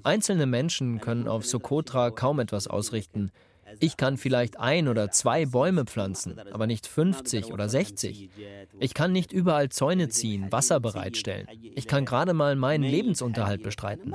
Einzelne 0.04 0.46
Menschen 0.46 1.00
können 1.00 1.26
auf 1.26 1.44
Sokotra 1.44 2.10
kaum 2.10 2.38
etwas 2.38 2.68
ausrichten. 2.68 3.32
Ich 3.80 3.96
kann 3.96 4.16
vielleicht 4.16 4.58
ein 4.58 4.88
oder 4.88 5.10
zwei 5.10 5.46
Bäume 5.46 5.84
pflanzen, 5.84 6.38
aber 6.52 6.66
nicht 6.66 6.86
50 6.86 7.52
oder 7.52 7.68
60. 7.68 8.30
Ich 8.78 8.94
kann 8.94 9.12
nicht 9.12 9.32
überall 9.32 9.68
Zäune 9.68 10.08
ziehen, 10.08 10.50
Wasser 10.52 10.80
bereitstellen. 10.80 11.48
Ich 11.74 11.86
kann 11.86 12.04
gerade 12.04 12.34
mal 12.34 12.56
meinen 12.56 12.84
Lebensunterhalt 12.84 13.62
bestreiten. 13.62 14.14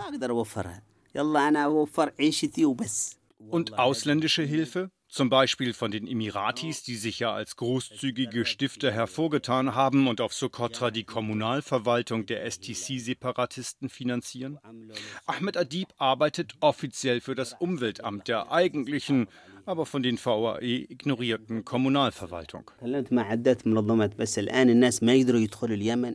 Und 3.50 3.80
ausländische 3.80 4.44
Hilfe? 4.44 4.92
Zum 5.10 5.32
Beispiel 5.32 5.74
von 5.74 5.90
den 5.90 6.06
Emiratis, 6.06 6.84
die 6.84 6.96
sich 6.96 7.18
ja 7.18 7.34
als 7.34 7.56
großzügige 7.56 8.46
Stifter 8.46 8.92
hervorgetan 8.92 9.74
haben 9.74 10.08
und 10.08 10.22
auf 10.22 10.36
Sokotra 10.36 10.92
die 10.92 11.04
Kommunalverwaltung 11.04 12.28
der 12.28 12.46
STC-Separatisten 12.46 13.90
finanzieren? 13.90 14.60
Ahmed 15.26 15.58
Adib 15.58 15.88
arbeitet 15.98 16.54
offiziell 16.60 17.22
für 17.22 17.34
das 17.34 17.54
Umweltamt 17.54 18.28
der 18.28 18.52
eigentlichen, 18.52 19.28
aber 19.66 19.88
von 19.88 20.04
den 20.04 20.24
VAE 20.24 20.86
ignorierten 20.90 21.66
Kommunalverwaltung. 21.66 22.70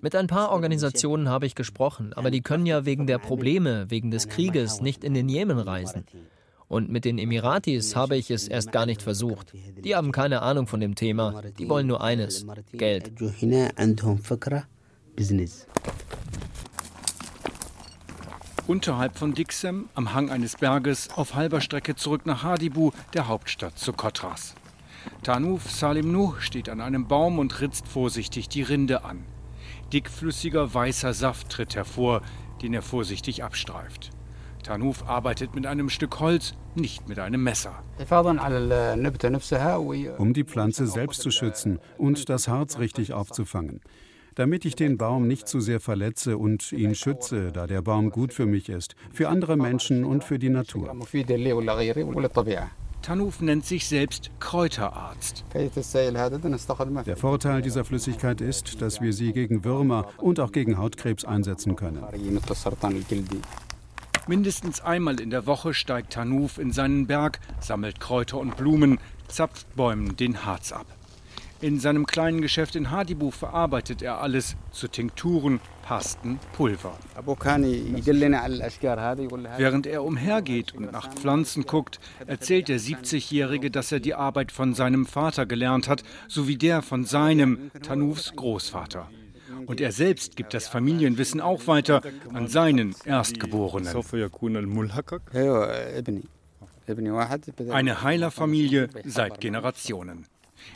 Mit 0.02 0.14
ein 0.14 0.26
paar 0.28 0.50
Organisationen 0.50 1.28
habe 1.28 1.46
ich 1.46 1.56
gesprochen, 1.56 2.12
aber 2.12 2.30
die 2.30 2.42
können 2.42 2.66
ja 2.66 2.84
wegen 2.84 3.08
der 3.08 3.18
Probleme, 3.18 3.90
wegen 3.90 4.12
des 4.12 4.28
Krieges 4.28 4.80
nicht 4.80 5.02
in 5.02 5.14
den 5.14 5.28
Jemen 5.28 5.58
reisen. 5.58 6.04
Und 6.68 6.90
mit 6.90 7.04
den 7.04 7.18
Emiratis 7.18 7.94
habe 7.94 8.16
ich 8.16 8.30
es 8.30 8.48
erst 8.48 8.72
gar 8.72 8.86
nicht 8.86 9.02
versucht. 9.02 9.52
Die 9.84 9.94
haben 9.94 10.12
keine 10.12 10.42
Ahnung 10.42 10.66
von 10.66 10.80
dem 10.80 10.94
Thema. 10.94 11.42
Die 11.58 11.68
wollen 11.68 11.86
nur 11.86 12.02
eines: 12.02 12.46
Geld. 12.72 13.12
Unterhalb 18.66 19.18
von 19.18 19.34
Dixem, 19.34 19.90
am 19.94 20.14
Hang 20.14 20.30
eines 20.30 20.56
Berges, 20.56 21.10
auf 21.14 21.34
halber 21.34 21.60
Strecke 21.60 21.96
zurück 21.96 22.24
nach 22.24 22.42
Hadibu, 22.42 22.92
der 23.12 23.28
Hauptstadt 23.28 23.78
Sokotras. 23.78 24.54
Tanuf 25.22 25.70
Salim 25.70 26.10
Nuh 26.10 26.34
steht 26.38 26.70
an 26.70 26.80
einem 26.80 27.06
Baum 27.06 27.38
und 27.38 27.60
ritzt 27.60 27.86
vorsichtig 27.86 28.48
die 28.48 28.62
Rinde 28.62 29.04
an. 29.04 29.26
Dickflüssiger 29.92 30.72
weißer 30.72 31.12
Saft 31.12 31.50
tritt 31.50 31.74
hervor, 31.74 32.22
den 32.62 32.72
er 32.72 32.80
vorsichtig 32.80 33.44
abstreift. 33.44 34.10
Tanuf 34.64 35.06
arbeitet 35.06 35.54
mit 35.54 35.66
einem 35.66 35.88
Stück 35.90 36.18
Holz, 36.20 36.54
nicht 36.74 37.08
mit 37.08 37.18
einem 37.18 37.42
Messer. 37.42 37.84
Um 40.18 40.34
die 40.34 40.44
Pflanze 40.44 40.86
selbst 40.86 41.20
zu 41.20 41.30
schützen 41.30 41.78
und 41.98 42.28
das 42.28 42.48
Harz 42.48 42.78
richtig 42.78 43.12
aufzufangen. 43.12 43.80
Damit 44.34 44.64
ich 44.64 44.74
den 44.74 44.98
Baum 44.98 45.28
nicht 45.28 45.46
zu 45.46 45.60
sehr 45.60 45.78
verletze 45.78 46.38
und 46.38 46.72
ihn 46.72 46.96
schütze, 46.96 47.52
da 47.52 47.68
der 47.68 47.82
Baum 47.82 48.10
gut 48.10 48.32
für 48.32 48.46
mich 48.46 48.68
ist, 48.68 48.96
für 49.12 49.28
andere 49.28 49.56
Menschen 49.56 50.04
und 50.04 50.24
für 50.24 50.40
die 50.40 50.48
Natur. 50.48 50.92
Tanuf 53.02 53.40
nennt 53.42 53.66
sich 53.66 53.86
selbst 53.86 54.30
Kräuterarzt. 54.40 55.44
Der 55.52 57.16
Vorteil 57.18 57.60
dieser 57.60 57.84
Flüssigkeit 57.84 58.40
ist, 58.40 58.80
dass 58.80 59.02
wir 59.02 59.12
sie 59.12 59.34
gegen 59.34 59.62
Würmer 59.62 60.08
und 60.16 60.40
auch 60.40 60.52
gegen 60.52 60.78
Hautkrebs 60.78 61.26
einsetzen 61.26 61.76
können. 61.76 62.02
Mindestens 64.26 64.80
einmal 64.80 65.20
in 65.20 65.28
der 65.28 65.46
Woche 65.46 65.74
steigt 65.74 66.14
Tanuf 66.14 66.56
in 66.58 66.72
seinen 66.72 67.06
Berg, 67.06 67.40
sammelt 67.60 68.00
Kräuter 68.00 68.38
und 68.38 68.56
Blumen, 68.56 68.98
zapft 69.28 69.74
Bäumen 69.76 70.16
den 70.16 70.46
Harz 70.46 70.72
ab. 70.72 70.86
In 71.60 71.78
seinem 71.78 72.06
kleinen 72.06 72.40
Geschäft 72.40 72.74
in 72.74 72.90
Hadibu 72.90 73.30
verarbeitet 73.30 74.00
er 74.00 74.20
alles 74.20 74.56
zu 74.70 74.88
Tinkturen, 74.88 75.60
Pasten, 75.82 76.38
Pulver. 76.54 76.98
Während 79.58 79.86
er 79.86 80.04
umhergeht 80.04 80.74
und 80.74 80.90
nach 80.90 81.12
Pflanzen 81.12 81.64
guckt, 81.64 82.00
erzählt 82.26 82.68
der 82.68 82.80
70-Jährige, 82.80 83.70
dass 83.70 83.92
er 83.92 84.00
die 84.00 84.14
Arbeit 84.14 84.52
von 84.52 84.74
seinem 84.74 85.04
Vater 85.04 85.44
gelernt 85.44 85.88
hat, 85.88 86.02
sowie 86.28 86.56
der 86.56 86.80
von 86.80 87.04
seinem, 87.04 87.70
Tanufs 87.82 88.34
Großvater. 88.34 89.08
Und 89.66 89.80
er 89.80 89.92
selbst 89.92 90.36
gibt 90.36 90.54
das 90.54 90.68
Familienwissen 90.68 91.40
auch 91.40 91.66
weiter 91.66 92.02
an 92.32 92.48
seinen 92.48 92.94
Erstgeborenen. 93.04 93.88
Eine 97.70 98.02
Heilerfamilie 98.02 98.88
seit 99.04 99.40
Generationen. 99.40 100.26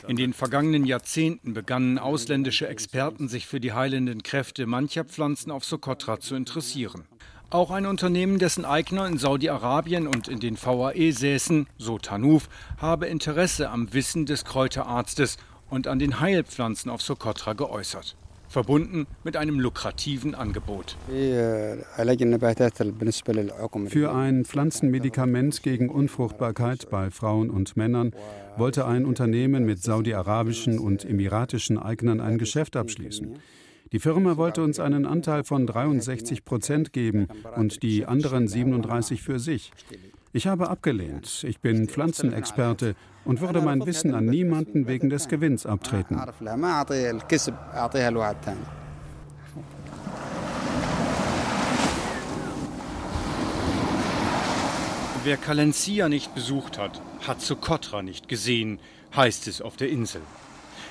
In 0.07 0.17
den 0.17 0.33
vergangenen 0.33 0.85
Jahrzehnten 0.85 1.53
begannen 1.53 1.97
ausländische 1.97 2.67
Experten 2.67 3.27
sich 3.27 3.47
für 3.47 3.59
die 3.59 3.73
heilenden 3.73 4.23
Kräfte 4.23 4.65
mancher 4.65 5.03
Pflanzen 5.03 5.51
auf 5.51 5.65
Sokotra 5.65 6.19
zu 6.19 6.35
interessieren. 6.35 7.05
Auch 7.51 7.71
ein 7.71 7.87
Unternehmen, 7.87 8.37
dessen 8.37 8.63
Eigner 8.63 9.07
in 9.07 9.17
Saudi-Arabien 9.17 10.05
und 10.05 10.27
in 10.27 10.39
den 10.39 10.55
VAE 10.55 11.11
säßen, 11.11 11.65
so 11.79 11.97
Tanuf, 11.97 12.47
habe 12.77 13.07
Interesse 13.07 13.71
am 13.71 13.91
Wissen 13.91 14.27
des 14.27 14.45
Kräuterarztes 14.45 15.37
und 15.69 15.87
an 15.87 15.97
den 15.97 16.19
Heilpflanzen 16.19 16.91
auf 16.91 17.01
Sokotra 17.01 17.53
geäußert. 17.53 18.15
Verbunden 18.49 19.07
mit 19.23 19.37
einem 19.37 19.59
lukrativen 19.59 20.35
Angebot. 20.35 20.97
Für 23.87 24.13
ein 24.13 24.43
Pflanzenmedikament 24.43 25.63
gegen 25.63 25.89
Unfruchtbarkeit 25.89 26.89
bei 26.89 27.11
Frauen 27.11 27.49
und 27.49 27.77
Männern 27.77 28.11
wollte 28.57 28.85
ein 28.85 29.05
Unternehmen 29.05 29.65
mit 29.65 29.81
saudi-arabischen 29.81 30.79
und 30.79 31.05
emiratischen 31.05 31.77
Eignern 31.77 32.19
ein 32.19 32.37
Geschäft 32.37 32.75
abschließen. 32.75 33.39
Die 33.91 33.99
Firma 33.99 34.37
wollte 34.37 34.61
uns 34.63 34.79
einen 34.79 35.05
Anteil 35.05 35.43
von 35.43 35.65
63 35.65 36.45
Prozent 36.45 36.93
geben 36.93 37.27
und 37.55 37.81
die 37.81 38.05
anderen 38.05 38.47
37 38.47 39.21
für 39.21 39.39
sich. 39.39 39.71
Ich 40.31 40.45
habe 40.45 40.69
abgelehnt. 40.69 41.43
Ich 41.47 41.59
bin 41.59 41.87
Pflanzenexperte 41.87 42.95
und 43.29 43.41
würde 43.41 43.61
mein 43.61 43.85
Wissen 43.85 44.15
an 44.15 44.25
niemanden 44.25 44.87
wegen 44.87 45.11
des 45.11 45.27
Gewinns 45.27 45.67
abtreten. 45.67 46.19
Wer 55.23 55.37
Kalencia 55.37 56.09
nicht 56.09 56.33
besucht 56.33 56.79
hat, 56.79 56.99
hat 57.27 57.39
Socotra 57.39 58.01
nicht 58.01 58.27
gesehen, 58.27 58.79
heißt 59.15 59.47
es 59.47 59.61
auf 59.61 59.77
der 59.77 59.89
Insel. 59.89 60.21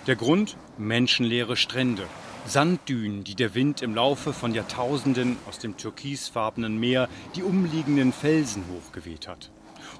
Der 0.06 0.14
Grund? 0.14 0.56
Menschenleere 0.76 1.56
Strände, 1.56 2.04
Sanddünen, 2.46 3.24
die 3.24 3.34
der 3.34 3.56
Wind 3.56 3.82
im 3.82 3.96
Laufe 3.96 4.32
von 4.32 4.54
Jahrtausenden 4.54 5.38
aus 5.48 5.58
dem 5.58 5.76
türkisfarbenen 5.76 6.78
Meer 6.78 7.08
die 7.34 7.42
umliegenden 7.42 8.12
Felsen 8.12 8.62
hochgeweht 8.72 9.26
hat. 9.26 9.50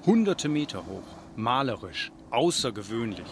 Hunderte 0.05 0.47
Meter 0.47 0.85
hoch, 0.85 1.03
malerisch, 1.35 2.11
außergewöhnlich. 2.31 3.27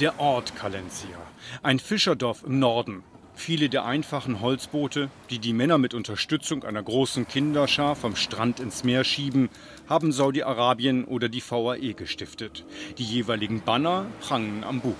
Der 0.00 0.20
Ort 0.20 0.54
Kalencia, 0.54 1.18
ein 1.62 1.78
Fischerdorf 1.78 2.44
im 2.44 2.58
Norden, 2.58 3.02
Viele 3.38 3.68
der 3.68 3.84
einfachen 3.84 4.40
Holzboote, 4.40 5.10
die 5.30 5.38
die 5.38 5.52
Männer 5.52 5.78
mit 5.78 5.94
Unterstützung 5.94 6.64
einer 6.64 6.82
großen 6.82 7.28
Kinderschar 7.28 7.94
vom 7.94 8.16
Strand 8.16 8.58
ins 8.58 8.82
Meer 8.82 9.04
schieben, 9.04 9.48
haben 9.88 10.10
Saudi-Arabien 10.10 11.04
oder 11.04 11.28
die 11.28 11.40
VAE 11.40 11.94
gestiftet. 11.94 12.64
Die 12.98 13.04
jeweiligen 13.04 13.60
Banner 13.60 14.06
prangen 14.20 14.64
am 14.64 14.80
Bug. 14.80 14.96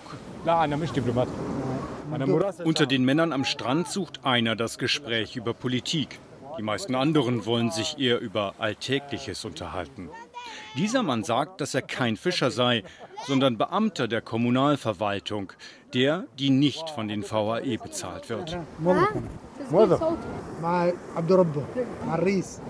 Unter 2.64 2.86
den 2.86 3.04
Männern 3.04 3.32
am 3.32 3.44
Strand 3.44 3.88
sucht 3.88 4.24
einer 4.24 4.54
das 4.54 4.78
Gespräch 4.78 5.34
über 5.34 5.52
Politik. 5.52 6.20
Die 6.58 6.64
meisten 6.64 6.96
anderen 6.96 7.46
wollen 7.46 7.70
sich 7.70 7.98
eher 7.98 8.18
über 8.18 8.56
Alltägliches 8.58 9.44
unterhalten. 9.44 10.10
Dieser 10.76 11.04
Mann 11.04 11.22
sagt, 11.22 11.60
dass 11.60 11.72
er 11.74 11.82
kein 11.82 12.16
Fischer 12.16 12.50
sei, 12.50 12.82
sondern 13.26 13.58
Beamter 13.58 14.08
der 14.08 14.22
Kommunalverwaltung, 14.22 15.52
der, 15.94 16.24
die 16.36 16.50
nicht 16.50 16.90
von 16.90 17.06
den 17.06 17.22
VAE 17.22 17.78
bezahlt 17.78 18.28
wird. 18.28 18.58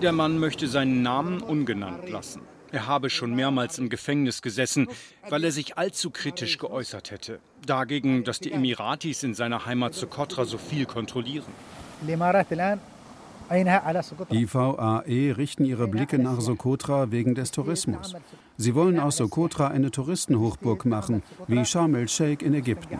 Der 0.01 0.11
Mann 0.11 0.37
möchte 0.37 0.67
seinen 0.67 1.01
Namen 1.01 1.41
ungenannt 1.41 2.09
lassen. 2.09 2.41
Er 2.71 2.85
habe 2.85 3.09
schon 3.09 3.33
mehrmals 3.33 3.79
im 3.79 3.89
Gefängnis 3.89 4.43
gesessen, 4.43 4.87
weil 5.27 5.43
er 5.43 5.51
sich 5.51 5.79
allzu 5.79 6.11
kritisch 6.11 6.59
geäußert 6.59 7.09
hätte. 7.09 7.39
Dagegen, 7.65 8.23
dass 8.23 8.39
die 8.39 8.51
Emiratis 8.51 9.23
in 9.23 9.33
seiner 9.33 9.65
Heimat 9.65 9.95
Socotra 9.95 10.45
so 10.45 10.59
viel 10.59 10.85
kontrollieren. 10.85 11.51
Die 13.51 14.53
VAE 14.53 15.33
richten 15.37 15.65
ihre 15.65 15.87
Blicke 15.87 16.19
nach 16.19 16.39
Sokotra 16.39 17.11
wegen 17.11 17.33
des 17.35 17.51
Tourismus. 17.51 18.15
Sie 18.57 18.75
wollen 18.75 18.99
aus 18.99 19.17
Sokotra 19.17 19.67
eine 19.69 19.89
Touristenhochburg 19.89 20.85
machen, 20.85 21.23
wie 21.47 21.65
Sharm 21.65 21.95
el-Sheikh 21.95 22.45
in 22.45 22.53
Ägypten. 22.53 22.97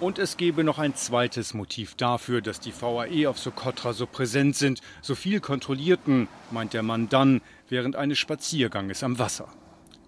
Und 0.00 0.18
es 0.18 0.36
gebe 0.36 0.64
noch 0.64 0.78
ein 0.78 0.94
zweites 0.94 1.54
Motiv 1.54 1.94
dafür, 1.94 2.40
dass 2.40 2.60
die 2.60 2.72
VAE 2.72 3.28
auf 3.28 3.38
Sokotra 3.38 3.92
so 3.92 4.06
präsent 4.06 4.56
sind, 4.56 4.80
so 5.00 5.14
viel 5.14 5.40
kontrollierten, 5.40 6.28
meint 6.50 6.72
der 6.72 6.82
Mann 6.82 7.08
dann, 7.08 7.40
während 7.68 7.96
eines 7.96 8.18
Spazierganges 8.18 9.02
am 9.02 9.18
Wasser. 9.18 9.48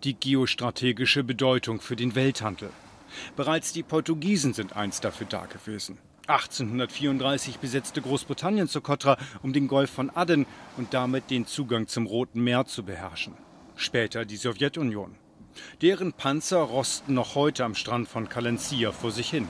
Die 0.03 0.15
geostrategische 0.15 1.25
Bedeutung 1.25 1.81
für 1.81 1.97
den 1.97 2.15
Welthandel. 2.15 2.71
Bereits 3.37 3.73
die 3.73 3.83
Portugiesen 3.83 4.53
sind 4.53 4.77
einst 4.77 5.05
dafür 5.05 5.27
da 5.29 5.47
gewesen. 5.47 5.99
1834 6.27 7.59
besetzte 7.59 8.01
Großbritannien 8.01 8.67
Sokotra, 8.67 9.19
um 9.43 9.53
den 9.53 9.69
Golf 9.69 9.91
von 9.91 10.11
Aden 10.11 10.47
und 10.77 10.95
damit 10.95 11.31
den 11.31 11.47
Zugang 11.47 11.87
zum 11.87 12.07
Roten 12.07 12.43
Meer 12.43 12.65
zu 12.65 12.83
beherrschen. 12.83 13.35
Später 13.77 14.25
die 14.25 14.37
Sowjetunion. 14.37 15.17
Deren 15.83 16.13
Panzer 16.13 16.61
rosten 16.61 17.15
noch 17.15 17.35
heute 17.35 17.65
am 17.65 17.75
Strand 17.75 18.09
von 18.09 18.29
Kalencia 18.29 18.93
vor 18.93 19.11
sich 19.11 19.31
hin. 19.31 19.47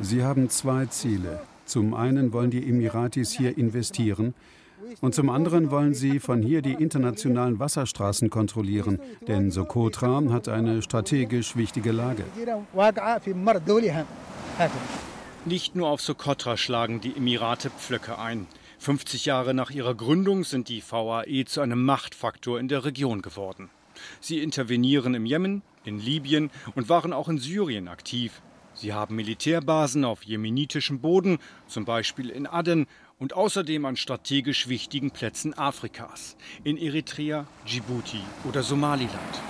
Sie 0.00 0.22
haben 0.22 0.50
zwei 0.50 0.86
Ziele. 0.86 1.42
Zum 1.64 1.94
einen 1.94 2.32
wollen 2.32 2.50
die 2.50 2.68
Emiratis 2.68 3.32
hier 3.32 3.56
investieren 3.56 4.34
und 5.00 5.14
zum 5.14 5.30
anderen 5.30 5.70
wollen 5.70 5.94
sie 5.94 6.18
von 6.18 6.42
hier 6.42 6.60
die 6.60 6.72
internationalen 6.72 7.58
Wasserstraßen 7.58 8.30
kontrollieren, 8.30 9.00
denn 9.26 9.50
Sokotra 9.50 10.22
hat 10.30 10.48
eine 10.48 10.82
strategisch 10.82 11.56
wichtige 11.56 11.92
Lage. 11.92 12.24
Nicht 15.44 15.74
nur 15.74 15.88
auf 15.88 16.00
Sokotra 16.00 16.56
schlagen 16.56 17.00
die 17.00 17.16
Emirate 17.16 17.70
Pflöcke 17.70 18.18
ein. 18.18 18.46
50 18.78 19.26
Jahre 19.26 19.54
nach 19.54 19.70
ihrer 19.70 19.94
Gründung 19.94 20.44
sind 20.44 20.68
die 20.68 20.82
VAE 20.82 21.44
zu 21.46 21.60
einem 21.60 21.84
Machtfaktor 21.84 22.58
in 22.58 22.68
der 22.68 22.84
Region 22.84 23.22
geworden. 23.22 23.70
Sie 24.20 24.40
intervenieren 24.40 25.14
im 25.14 25.26
Jemen, 25.26 25.62
in 25.84 25.98
Libyen 25.98 26.50
und 26.74 26.88
waren 26.88 27.12
auch 27.12 27.28
in 27.28 27.38
Syrien 27.38 27.88
aktiv. 27.88 28.42
Sie 28.74 28.92
haben 28.92 29.16
Militärbasen 29.16 30.04
auf 30.04 30.22
jemenitischem 30.22 31.00
Boden, 31.00 31.38
zum 31.66 31.84
Beispiel 31.84 32.30
in 32.30 32.46
Aden, 32.46 32.86
und 33.18 33.34
außerdem 33.34 33.84
an 33.84 33.96
strategisch 33.96 34.68
wichtigen 34.68 35.12
Plätzen 35.12 35.56
Afrikas, 35.56 36.36
in 36.64 36.76
Eritrea, 36.76 37.46
Djibouti 37.66 38.20
oder 38.48 38.62
Somaliland. 38.62 39.40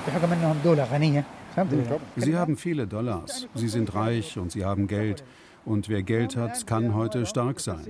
Sie 2.16 2.36
haben 2.36 2.56
viele 2.56 2.86
Dollars, 2.86 3.46
sie 3.54 3.68
sind 3.68 3.94
reich 3.94 4.38
und 4.38 4.52
sie 4.52 4.64
haben 4.64 4.86
Geld. 4.86 5.22
Und 5.64 5.88
wer 5.88 6.02
Geld 6.02 6.36
hat, 6.36 6.66
kann 6.66 6.94
heute 6.94 7.24
stark 7.26 7.60
sein. 7.60 7.86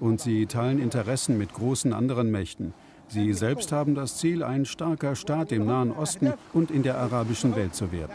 Und 0.00 0.20
sie 0.20 0.46
teilen 0.46 0.78
Interessen 0.78 1.36
mit 1.36 1.52
großen 1.52 1.92
anderen 1.92 2.30
Mächten. 2.30 2.72
Sie 3.08 3.34
selbst 3.34 3.72
haben 3.72 3.94
das 3.94 4.16
Ziel, 4.16 4.42
ein 4.42 4.64
starker 4.64 5.14
Staat 5.14 5.52
im 5.52 5.66
Nahen 5.66 5.92
Osten 5.92 6.32
und 6.54 6.70
in 6.70 6.82
der 6.82 6.96
arabischen 6.96 7.54
Welt 7.54 7.74
zu 7.74 7.92
werden. 7.92 8.12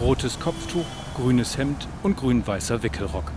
Rotes 0.00 0.40
Kopftuch, 0.40 0.86
grünes 1.14 1.56
Hemd 1.56 1.86
und 2.02 2.16
grün-weißer 2.16 2.82
Wickelrock. 2.82 3.30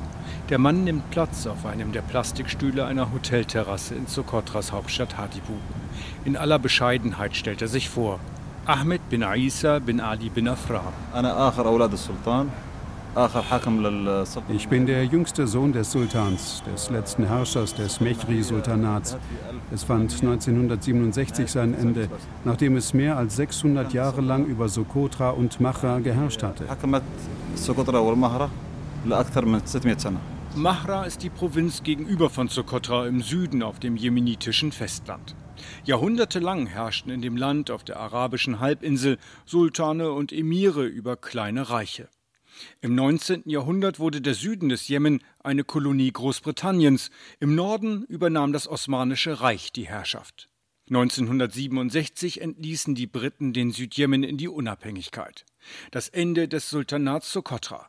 Der 0.50 0.60
Mann 0.60 0.84
nimmt 0.84 1.10
Platz 1.10 1.48
auf 1.48 1.66
einem 1.66 1.94
der 1.94 2.02
Plastikstühle 2.02 2.86
einer 2.86 3.14
Hotelterrasse 3.14 3.96
in 3.96 4.08
Sokotras 4.08 4.74
Hauptstadt 4.74 5.18
Hadibu. 5.18 5.54
In 6.26 6.36
aller 6.36 6.60
Bescheidenheit 6.60 7.38
stellt 7.38 7.62
er 7.62 7.70
sich 7.70 7.90
vor. 7.90 8.20
Ahmed 8.66 9.10
bin 9.10 9.24
Aisa 9.24 9.80
bin 9.80 10.02
Ali 10.02 10.30
bin 10.30 10.50
Afra. 10.50 10.84
Ich 14.50 14.68
bin 14.68 14.86
der 14.86 15.06
jüngste 15.06 15.48
Sohn 15.48 15.72
des 15.72 15.92
Sultans, 15.92 16.62
des 16.74 16.90
letzten 16.90 17.26
Herrschers 17.26 17.74
des 17.76 18.02
Mechri-Sultanats. 18.02 19.16
Es 19.72 19.84
fand 19.84 20.12
1967 20.12 21.50
sein 21.50 21.74
Ende, 21.74 22.10
nachdem 22.44 22.76
es 22.76 22.94
mehr 22.94 23.18
als 23.18 23.38
600 23.38 23.94
Jahre 23.94 24.20
lang 24.20 24.46
über 24.46 24.68
Sokotra 24.68 25.30
und 25.30 25.62
Machra 25.62 26.00
geherrscht 26.00 26.44
hatte. 26.44 26.66
Mahra 30.56 31.06
ist 31.06 31.24
die 31.24 31.32
Provinz 31.32 31.82
gegenüber 31.82 32.30
von 32.30 32.48
Sokotra 32.48 33.08
im 33.08 33.24
Süden 33.24 33.64
auf 33.64 33.80
dem 33.80 33.96
jemenitischen 33.96 34.72
Festland. 34.72 35.36
Jahrhundertelang 35.84 36.68
herrschten 36.68 37.12
in 37.12 37.24
dem 37.24 37.38
Land 37.38 37.72
auf 37.72 37.84
der 37.84 37.98
arabischen 37.98 38.60
Halbinsel 38.60 39.18
Sultane 39.48 40.12
und 40.12 40.32
Emire 40.32 40.86
über 40.86 41.18
kleine 41.18 41.72
Reiche. 41.72 42.08
Im 42.82 42.94
19. 42.94 43.44
Jahrhundert 43.46 43.98
wurde 43.98 44.22
der 44.22 44.36
Süden 44.36 44.70
des 44.70 44.88
Jemen 44.88 45.24
eine 45.40 45.64
Kolonie 45.64 46.12
Großbritanniens, 46.12 47.10
im 47.40 47.56
Norden 47.56 48.04
übernahm 48.04 48.54
das 48.54 48.68
Osmanische 48.68 49.42
Reich 49.42 49.72
die 49.72 49.88
Herrschaft. 49.88 50.50
1967 50.90 52.42
entließen 52.42 52.94
die 52.94 53.08
Briten 53.08 53.54
den 53.54 53.72
Südjemen 53.72 54.22
in 54.22 54.38
die 54.38 54.50
Unabhängigkeit. 54.50 55.46
Das 55.90 56.10
Ende 56.10 56.48
des 56.48 56.70
Sultanats 56.70 57.32
Sokotra. 57.32 57.88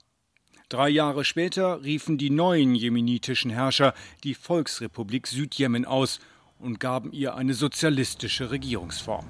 Drei 0.74 0.88
Jahre 0.88 1.22
später 1.22 1.84
riefen 1.84 2.18
die 2.18 2.30
neuen 2.30 2.74
jemenitischen 2.74 3.52
Herrscher 3.52 3.94
die 4.24 4.34
Volksrepublik 4.34 5.28
Südjemen 5.28 5.84
aus 5.84 6.18
und 6.58 6.80
gaben 6.80 7.12
ihr 7.12 7.36
eine 7.36 7.54
sozialistische 7.54 8.50
Regierungsform. 8.50 9.24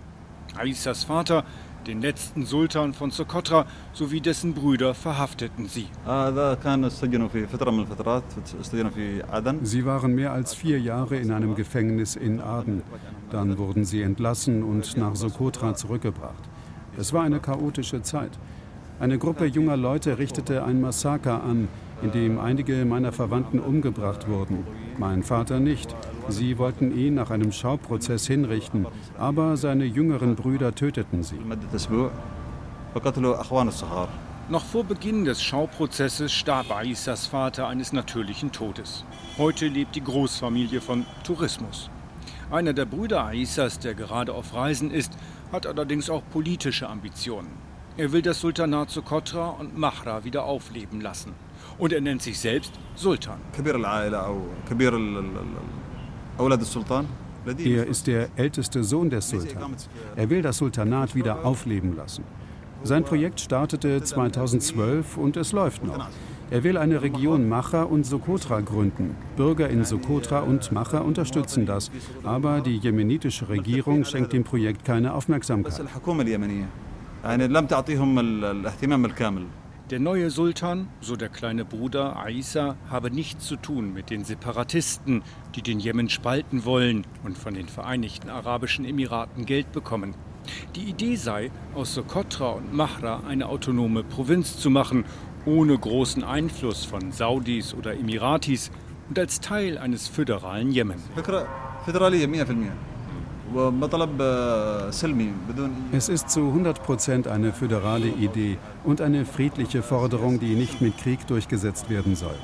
Aissas 0.57 1.05
Vater 1.05 1.45
Den 1.87 2.01
letzten 2.01 2.47
Sultan 2.47 2.95
von 2.95 3.11
Sokotra 3.11 3.67
sowie 3.93 4.23
dessen 4.23 4.55
Brüder 4.55 4.95
verhafteten 4.95 5.69
sie. 5.69 5.87
Sie 9.67 9.85
waren 9.85 10.15
mehr 10.15 10.33
als 10.33 10.55
vier 10.55 10.81
Jahre 10.81 11.17
in 11.19 11.31
einem 11.31 11.55
Gefängnis 11.55 12.17
in 12.17 12.41
Aden. 12.41 12.83
Dann 13.29 13.59
wurden 13.59 13.85
sie 13.85 14.01
entlassen 14.01 14.63
und 14.63 14.97
nach 14.97 15.15
Sokotra 15.15 15.75
zurückgebracht. 15.75 16.43
Es 16.97 17.13
war 17.13 17.23
eine 17.23 17.41
chaotische 17.41 18.01
Zeit. 18.01 18.33
Eine 19.01 19.19
Gruppe 19.19 19.47
junger 19.47 19.77
Leute 19.77 20.19
richtete 20.19 20.63
ein 20.65 20.81
Massaker 20.81 21.43
an, 21.43 21.67
in 22.01 22.13
dem 22.13 22.39
einige 22.39 22.85
meiner 22.85 23.11
Verwandten 23.11 23.59
umgebracht 23.59 24.29
wurden. 24.29 24.65
Mein 24.99 25.25
Vater 25.25 25.59
nicht. 25.59 25.95
Sie 26.29 26.59
wollten 26.59 26.97
ihn 26.97 27.15
nach 27.15 27.31
einem 27.31 27.51
Schauprozess 27.51 28.27
hinrichten, 28.29 28.87
aber 29.19 29.57
seine 29.57 29.85
jüngeren 29.85 30.37
Brüder 30.37 30.75
töteten 30.75 31.25
sie. 31.25 31.41
Noch 34.49 34.65
vor 34.65 34.85
Beginn 34.85 35.25
des 35.25 35.43
Schauprozesses 35.43 36.33
starb 36.33 36.71
Aissas 36.71 37.27
Vater 37.27 37.67
eines 37.67 37.93
natürlichen 37.93 38.53
Todes. 38.53 39.05
Heute 39.39 39.67
lebt 39.67 39.97
die 39.97 40.05
Großfamilie 40.05 40.81
von 40.81 41.05
Tourismus. 41.25 41.91
Einer 42.51 42.73
der 42.73 42.85
Brüder 42.85 43.27
Aissas, 43.27 43.81
der 43.81 43.95
gerade 43.95 44.33
auf 44.33 44.55
Reisen 44.55 44.93
ist, 44.93 45.13
hat 45.51 45.67
allerdings 45.67 46.09
auch 46.11 46.23
politische 46.31 46.89
Ambitionen. 46.89 47.64
Er 47.97 48.11
will 48.11 48.23
das 48.23 48.41
Sultanat 48.41 48.91
Sokotra 48.91 49.51
und 49.51 49.79
Mahra 49.79 50.25
wieder 50.25 50.45
aufleben 50.45 51.01
lassen. 51.01 51.33
Und 51.79 51.93
er 51.93 52.01
nennt 52.01 52.23
sich 52.23 52.41
selbst 52.41 52.73
Sultan. 52.97 53.39
Er 57.57 57.87
ist 57.87 58.07
der 58.09 58.29
älteste 58.35 58.83
Sohn 58.83 59.11
des 59.11 59.29
Sultans. 59.29 59.89
Er 60.17 60.29
will 60.29 60.43
das 60.43 60.59
Sultanat 60.59 61.15
wieder 61.15 61.45
aufleben 61.45 61.95
lassen. 61.95 62.25
Sein 62.83 63.05
Projekt 63.05 63.39
startete 63.39 64.03
2012 64.03 65.17
und 65.17 65.37
es 65.37 65.53
läuft 65.53 65.85
noch. 65.85 66.09
Er 66.51 66.65
will 66.65 66.77
eine 66.77 67.01
Region 67.01 67.49
Macha 67.49 67.85
und 67.85 68.05
Sokotra 68.05 68.61
gründen. 68.61 69.15
Bürger 69.37 69.71
in 69.71 69.85
Sokotra 69.85 70.41
und 70.41 70.73
Macha 70.73 70.99
unterstützen 70.99 71.65
das, 71.65 71.93
aber 72.25 72.61
die 72.61 72.77
jemenitische 72.77 73.49
Regierung 73.49 74.05
schenkt 74.05 74.33
dem 74.33 74.43
Projekt 74.43 74.85
keine 74.85 75.15
Aufmerksamkeit. 75.15 75.81
Der 79.91 79.99
neue 79.99 80.29
Sultan, 80.29 80.89
so 81.01 81.17
der 81.17 81.31
kleine 81.31 81.65
Bruder 81.65 82.17
Aisa, 82.17 82.77
habe 82.91 83.11
nichts 83.11 83.47
zu 83.47 83.57
tun 83.57 83.95
mit 83.95 84.11
den 84.11 84.25
Separatisten, 84.25 85.23
die 85.55 85.63
den 85.63 85.81
Jemen 85.81 86.11
spalten 86.11 86.67
wollen 86.67 87.07
und 87.25 87.39
von 87.39 87.55
den 87.55 87.67
Vereinigten 87.67 88.29
Arabischen 88.29 88.85
Emiraten 88.85 89.47
Geld 89.47 89.73
bekommen. 89.73 90.15
Die 90.77 90.83
Idee 90.83 91.17
sei, 91.17 91.51
aus 91.75 91.95
Sokotra 91.95 92.51
und 92.51 92.75
Mahra 92.75 93.23
eine 93.27 93.49
autonome 93.49 94.05
Provinz 94.05 94.59
zu 94.59 94.69
machen, 94.69 95.07
ohne 95.47 95.79
großen 95.79 96.25
Einfluss 96.25 96.85
von 96.85 97.11
Saudis 97.11 97.73
oder 97.73 97.95
Emiratis 97.95 98.71
und 99.09 99.19
als 99.19 99.41
Teil 99.41 99.79
eines 99.79 100.09
föderalen 100.09 100.73
Jemen. 100.73 100.99
Es 105.93 106.09
ist 106.09 106.29
zu 106.29 106.41
100 106.41 106.83
Prozent 106.83 107.29
eine 107.29 107.53
föderale 107.53 108.09
Idee 108.09 108.59
und 108.83 109.01
eine 109.01 109.25
friedliche 109.25 109.83
Forderung, 109.83 110.41
die 110.41 110.57
nicht 110.57 110.81
mit 110.81 110.99
Krieg 110.99 111.25
durchgesetzt 111.29 111.89
werden 111.89 112.17
soll. 112.17 112.35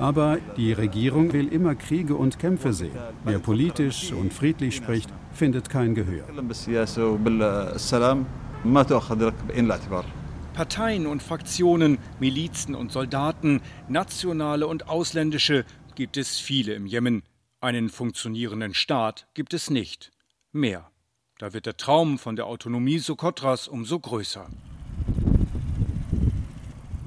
Aber 0.00 0.38
die 0.56 0.72
Regierung 0.72 1.32
will 1.32 1.46
immer 1.52 1.76
Kriege 1.76 2.16
und 2.16 2.40
Kämpfe 2.40 2.72
sehen. 2.72 2.98
Wer 3.24 3.38
politisch 3.38 4.12
und 4.12 4.32
friedlich 4.32 4.74
spricht, 4.74 5.10
findet 5.32 5.70
kein 5.70 5.94
Gehör. 5.94 6.24
Parteien 10.54 11.06
und 11.06 11.22
Fraktionen, 11.22 11.98
Milizen 12.18 12.74
und 12.74 12.90
Soldaten, 12.90 13.60
nationale 13.88 14.66
und 14.66 14.88
ausländische, 14.88 15.64
gibt 15.94 16.16
es 16.16 16.40
viele 16.40 16.74
im 16.74 16.86
Jemen. 16.86 17.22
Einen 17.60 17.88
funktionierenden 17.88 18.74
Staat 18.74 19.28
gibt 19.34 19.54
es 19.54 19.70
nicht 19.70 20.10
mehr. 20.52 20.90
Da 21.38 21.52
wird 21.52 21.66
der 21.66 21.76
Traum 21.76 22.18
von 22.18 22.36
der 22.36 22.46
Autonomie 22.46 22.98
Sokotras 22.98 23.68
umso 23.68 23.98
größer. 23.98 24.48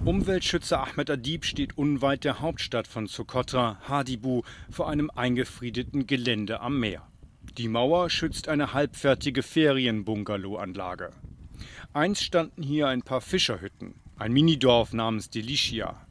Umweltschützer 0.06 0.86
Ahmed 0.86 1.10
Adib 1.10 1.45
steht 1.45 1.77
unweit 1.77 2.25
der 2.25 2.41
Hauptstadt 2.41 2.88
von 2.88 3.08
Sokotra, 3.08 3.79
Hadibu, 3.88 4.41
vor 4.69 4.89
einem 4.89 5.10
eingefriedeten 5.10 6.08
Gelände 6.08 6.60
am 6.60 6.79
Meer. 6.79 7.08
Die 7.58 7.69
Mauer 7.69 8.10
schützt 8.10 8.49
eine 8.49 8.73
halbfertige 8.73 9.43
Ferienbungalow-Anlage. 9.43 11.12
Einst 11.93 12.23
standen 12.23 12.63
hier 12.63 12.88
ein 12.88 13.03
paar 13.03 13.21
Fischerhütten, 13.21 13.93
ein 14.17 14.34
Minidorf 14.34 14.91
namens 14.91 15.29
Delicia. 15.29 16.06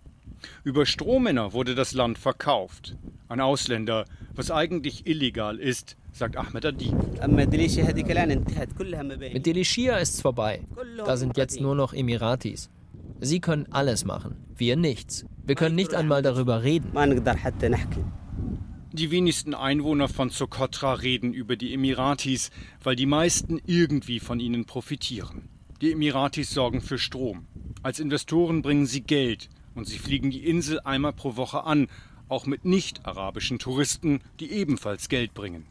Über 0.65 0.87
Strohmänner 0.87 1.53
wurde 1.53 1.75
das 1.75 1.93
Land 1.93 2.19
verkauft. 2.19 2.97
Ein 3.29 3.41
Ausländer, 3.41 4.07
was 4.35 4.51
eigentlich 4.51 5.07
illegal 5.07 5.59
ist, 5.59 5.97
sagt 6.13 6.37
Ahmed 6.37 6.65
Adib. 6.67 6.95
Mit 9.33 9.47
Delicia 9.47 9.97
ist's 9.97 10.21
vorbei. 10.21 10.63
Da 11.05 11.17
sind 11.17 11.37
jetzt 11.37 11.61
nur 11.61 11.75
noch 11.75 11.93
Emiratis. 11.93 12.71
Sie 13.21 13.41
können 13.41 13.67
alles 13.71 14.05
machen, 14.05 14.37
wir 14.57 14.77
nichts. 14.77 15.25
Wir 15.45 15.55
können 15.55 15.77
nicht 15.77 15.95
einmal 15.95 16.23
darüber 16.23 16.63
reden. 16.63 16.93
Die 18.93 19.11
wenigsten 19.11 19.55
Einwohner 19.55 20.09
von 20.09 20.29
Sokotra 20.29 20.95
reden 20.95 21.33
über 21.33 21.57
die 21.57 21.73
Emiratis, 21.73 22.51
weil 22.83 22.95
die 22.95 23.07
meisten 23.07 23.59
irgendwie 23.65 24.21
von 24.21 24.39
ihnen 24.39 24.67
profitieren. 24.67 25.49
Die 25.81 25.93
Emiratis 25.93 26.53
sorgen 26.53 26.81
für 26.81 26.99
Strom. 26.99 27.47
Als 27.83 28.01
Investoren 28.01 28.61
bringen 28.61 28.87
sie 28.87 29.03
Geld 29.03 29.49
und 29.75 29.87
sie 29.87 29.99
fliegen 29.99 30.31
die 30.31 30.47
Insel 30.47 30.79
einmal 30.81 31.13
pro 31.13 31.37
Woche 31.37 31.65
an, 31.65 31.89
auch 32.33 32.47
mit 32.47 32.65
nicht-arabischen 32.65 33.59
Touristen, 33.59 34.23
die 34.41 34.51
ebenfalls 34.51 35.11
Geld 35.11 35.35
bringen. 35.35 35.67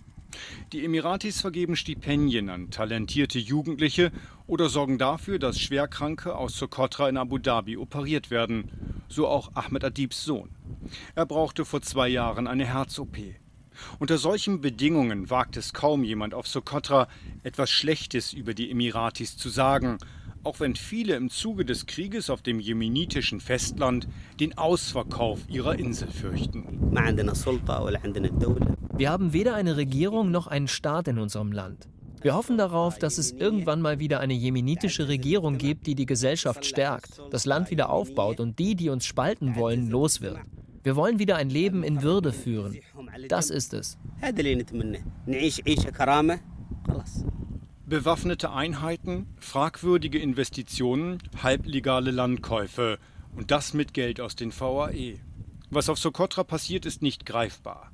Die 0.71 0.85
Emiratis 0.85 1.41
vergeben 1.41 1.75
Stipendien 1.75 2.49
an 2.49 2.69
talentierte 2.69 3.39
Jugendliche 3.39 4.11
oder 4.47 4.69
sorgen 4.69 4.97
dafür, 4.97 5.39
dass 5.39 5.59
Schwerkranke 5.59 6.35
aus 6.35 6.55
Sokotra 6.55 7.09
in 7.09 7.17
Abu 7.17 7.39
Dhabi 7.39 7.77
operiert 7.77 8.29
werden. 8.31 8.69
So 9.09 9.27
auch 9.27 9.51
Ahmed 9.55 9.83
Adibs 9.83 10.23
Sohn. 10.23 10.49
Er 11.15 11.25
brauchte 11.25 11.65
vor 11.65 11.81
zwei 11.81 12.07
Jahren 12.07 12.47
eine 12.47 12.65
Herz-OP. 12.65 13.17
Unter 13.99 14.19
solchen 14.19 14.61
Bedingungen 14.61 15.29
wagt 15.29 15.57
es 15.57 15.73
kaum 15.73 16.03
jemand 16.03 16.33
auf 16.35 16.47
Sokotra, 16.47 17.07
etwas 17.43 17.71
Schlechtes 17.71 18.33
über 18.33 18.53
die 18.53 18.69
Emiratis 18.69 19.35
zu 19.35 19.49
sagen, 19.49 19.97
auch 20.43 20.59
wenn 20.59 20.75
viele 20.75 21.15
im 21.15 21.29
Zuge 21.29 21.65
des 21.65 21.85
Krieges 21.85 22.29
auf 22.29 22.41
dem 22.41 22.59
jemenitischen 22.59 23.39
Festland 23.39 24.07
den 24.39 24.57
Ausverkauf 24.57 25.39
ihrer 25.47 25.77
Insel 25.77 26.09
fürchten. 26.09 26.91
Wir 28.95 29.09
haben 29.09 29.33
weder 29.33 29.55
eine 29.55 29.77
Regierung 29.77 30.31
noch 30.31 30.47
einen 30.47 30.67
Staat 30.67 31.07
in 31.07 31.19
unserem 31.19 31.51
Land. 31.51 31.87
Wir 32.21 32.35
hoffen 32.35 32.57
darauf, 32.57 32.99
dass 32.99 33.17
es 33.17 33.31
irgendwann 33.31 33.81
mal 33.81 33.99
wieder 33.99 34.19
eine 34.19 34.33
jemenitische 34.33 35.07
Regierung 35.07 35.57
gibt, 35.57 35.87
die 35.87 35.95
die 35.95 36.05
Gesellschaft 36.05 36.65
stärkt, 36.65 37.19
das 37.31 37.45
Land 37.45 37.71
wieder 37.71 37.89
aufbaut 37.89 38.39
und 38.39 38.59
die, 38.59 38.75
die 38.75 38.89
uns 38.89 39.05
spalten 39.05 39.55
wollen, 39.55 39.89
los 39.89 40.21
wird. 40.21 40.37
Wir 40.83 40.95
wollen 40.95 41.19
wieder 41.19 41.35
ein 41.37 41.49
Leben 41.49 41.83
in 41.83 42.01
Würde 42.01 42.31
führen. 42.31 42.77
Das 43.27 43.49
ist 43.49 43.73
es. 43.73 43.97
Bewaffnete 47.91 48.53
Einheiten, 48.53 49.27
fragwürdige 49.37 50.17
Investitionen, 50.17 51.17
halblegale 51.43 52.11
Landkäufe 52.11 52.99
und 53.35 53.51
das 53.51 53.73
mit 53.73 53.93
Geld 53.93 54.21
aus 54.21 54.37
den 54.37 54.57
VAE. 54.57 55.19
Was 55.69 55.89
auf 55.89 55.99
Sokotra 55.99 56.45
passiert, 56.45 56.85
ist 56.85 57.01
nicht 57.01 57.25
greifbar. 57.25 57.91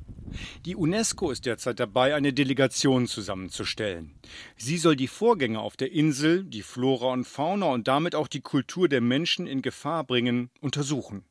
Die 0.65 0.75
UNESCO 0.75 1.31
ist 1.31 1.47
derzeit 1.47 1.79
dabei, 1.79 2.13
eine 2.13 2.31
Delegation 2.31 3.07
zusammenzustellen. 3.07 4.13
Sie 4.55 4.77
soll 4.77 4.95
die 4.95 5.07
Vorgänge 5.07 5.61
auf 5.61 5.75
der 5.75 5.91
Insel, 5.91 6.43
die 6.43 6.61
Flora 6.61 7.11
und 7.11 7.25
Fauna 7.25 7.65
und 7.65 7.87
damit 7.87 8.13
auch 8.13 8.27
die 8.27 8.41
Kultur 8.41 8.87
der 8.87 9.01
Menschen 9.01 9.47
in 9.47 9.63
Gefahr 9.63 10.03
bringen, 10.03 10.51
untersuchen. 10.61 11.25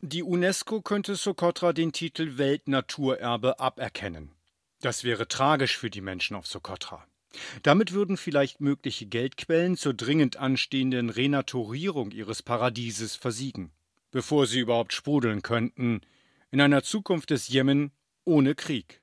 Die 0.00 0.24
UNESCO 0.24 0.82
könnte 0.82 1.14
Sokotra 1.14 1.72
den 1.72 1.92
Titel 1.92 2.38
Weltnaturerbe 2.38 3.60
aberkennen. 3.60 4.32
Das 4.80 5.04
wäre 5.04 5.28
tragisch 5.28 5.76
für 5.76 5.90
die 5.90 6.00
Menschen 6.00 6.34
auf 6.34 6.48
Sokotra. 6.48 7.06
Damit 7.62 7.92
würden 7.92 8.16
vielleicht 8.16 8.60
mögliche 8.60 9.06
Geldquellen 9.06 9.76
zur 9.76 9.94
dringend 9.94 10.36
anstehenden 10.36 11.10
Renaturierung 11.10 12.10
ihres 12.10 12.42
Paradieses 12.42 13.16
versiegen, 13.16 13.70
bevor 14.10 14.46
sie 14.46 14.60
überhaupt 14.60 14.92
sprudeln 14.92 15.42
könnten, 15.42 16.00
in 16.50 16.60
einer 16.60 16.82
Zukunft 16.82 17.30
des 17.30 17.48
Jemen 17.48 17.90
ohne 18.24 18.54
Krieg. 18.54 19.02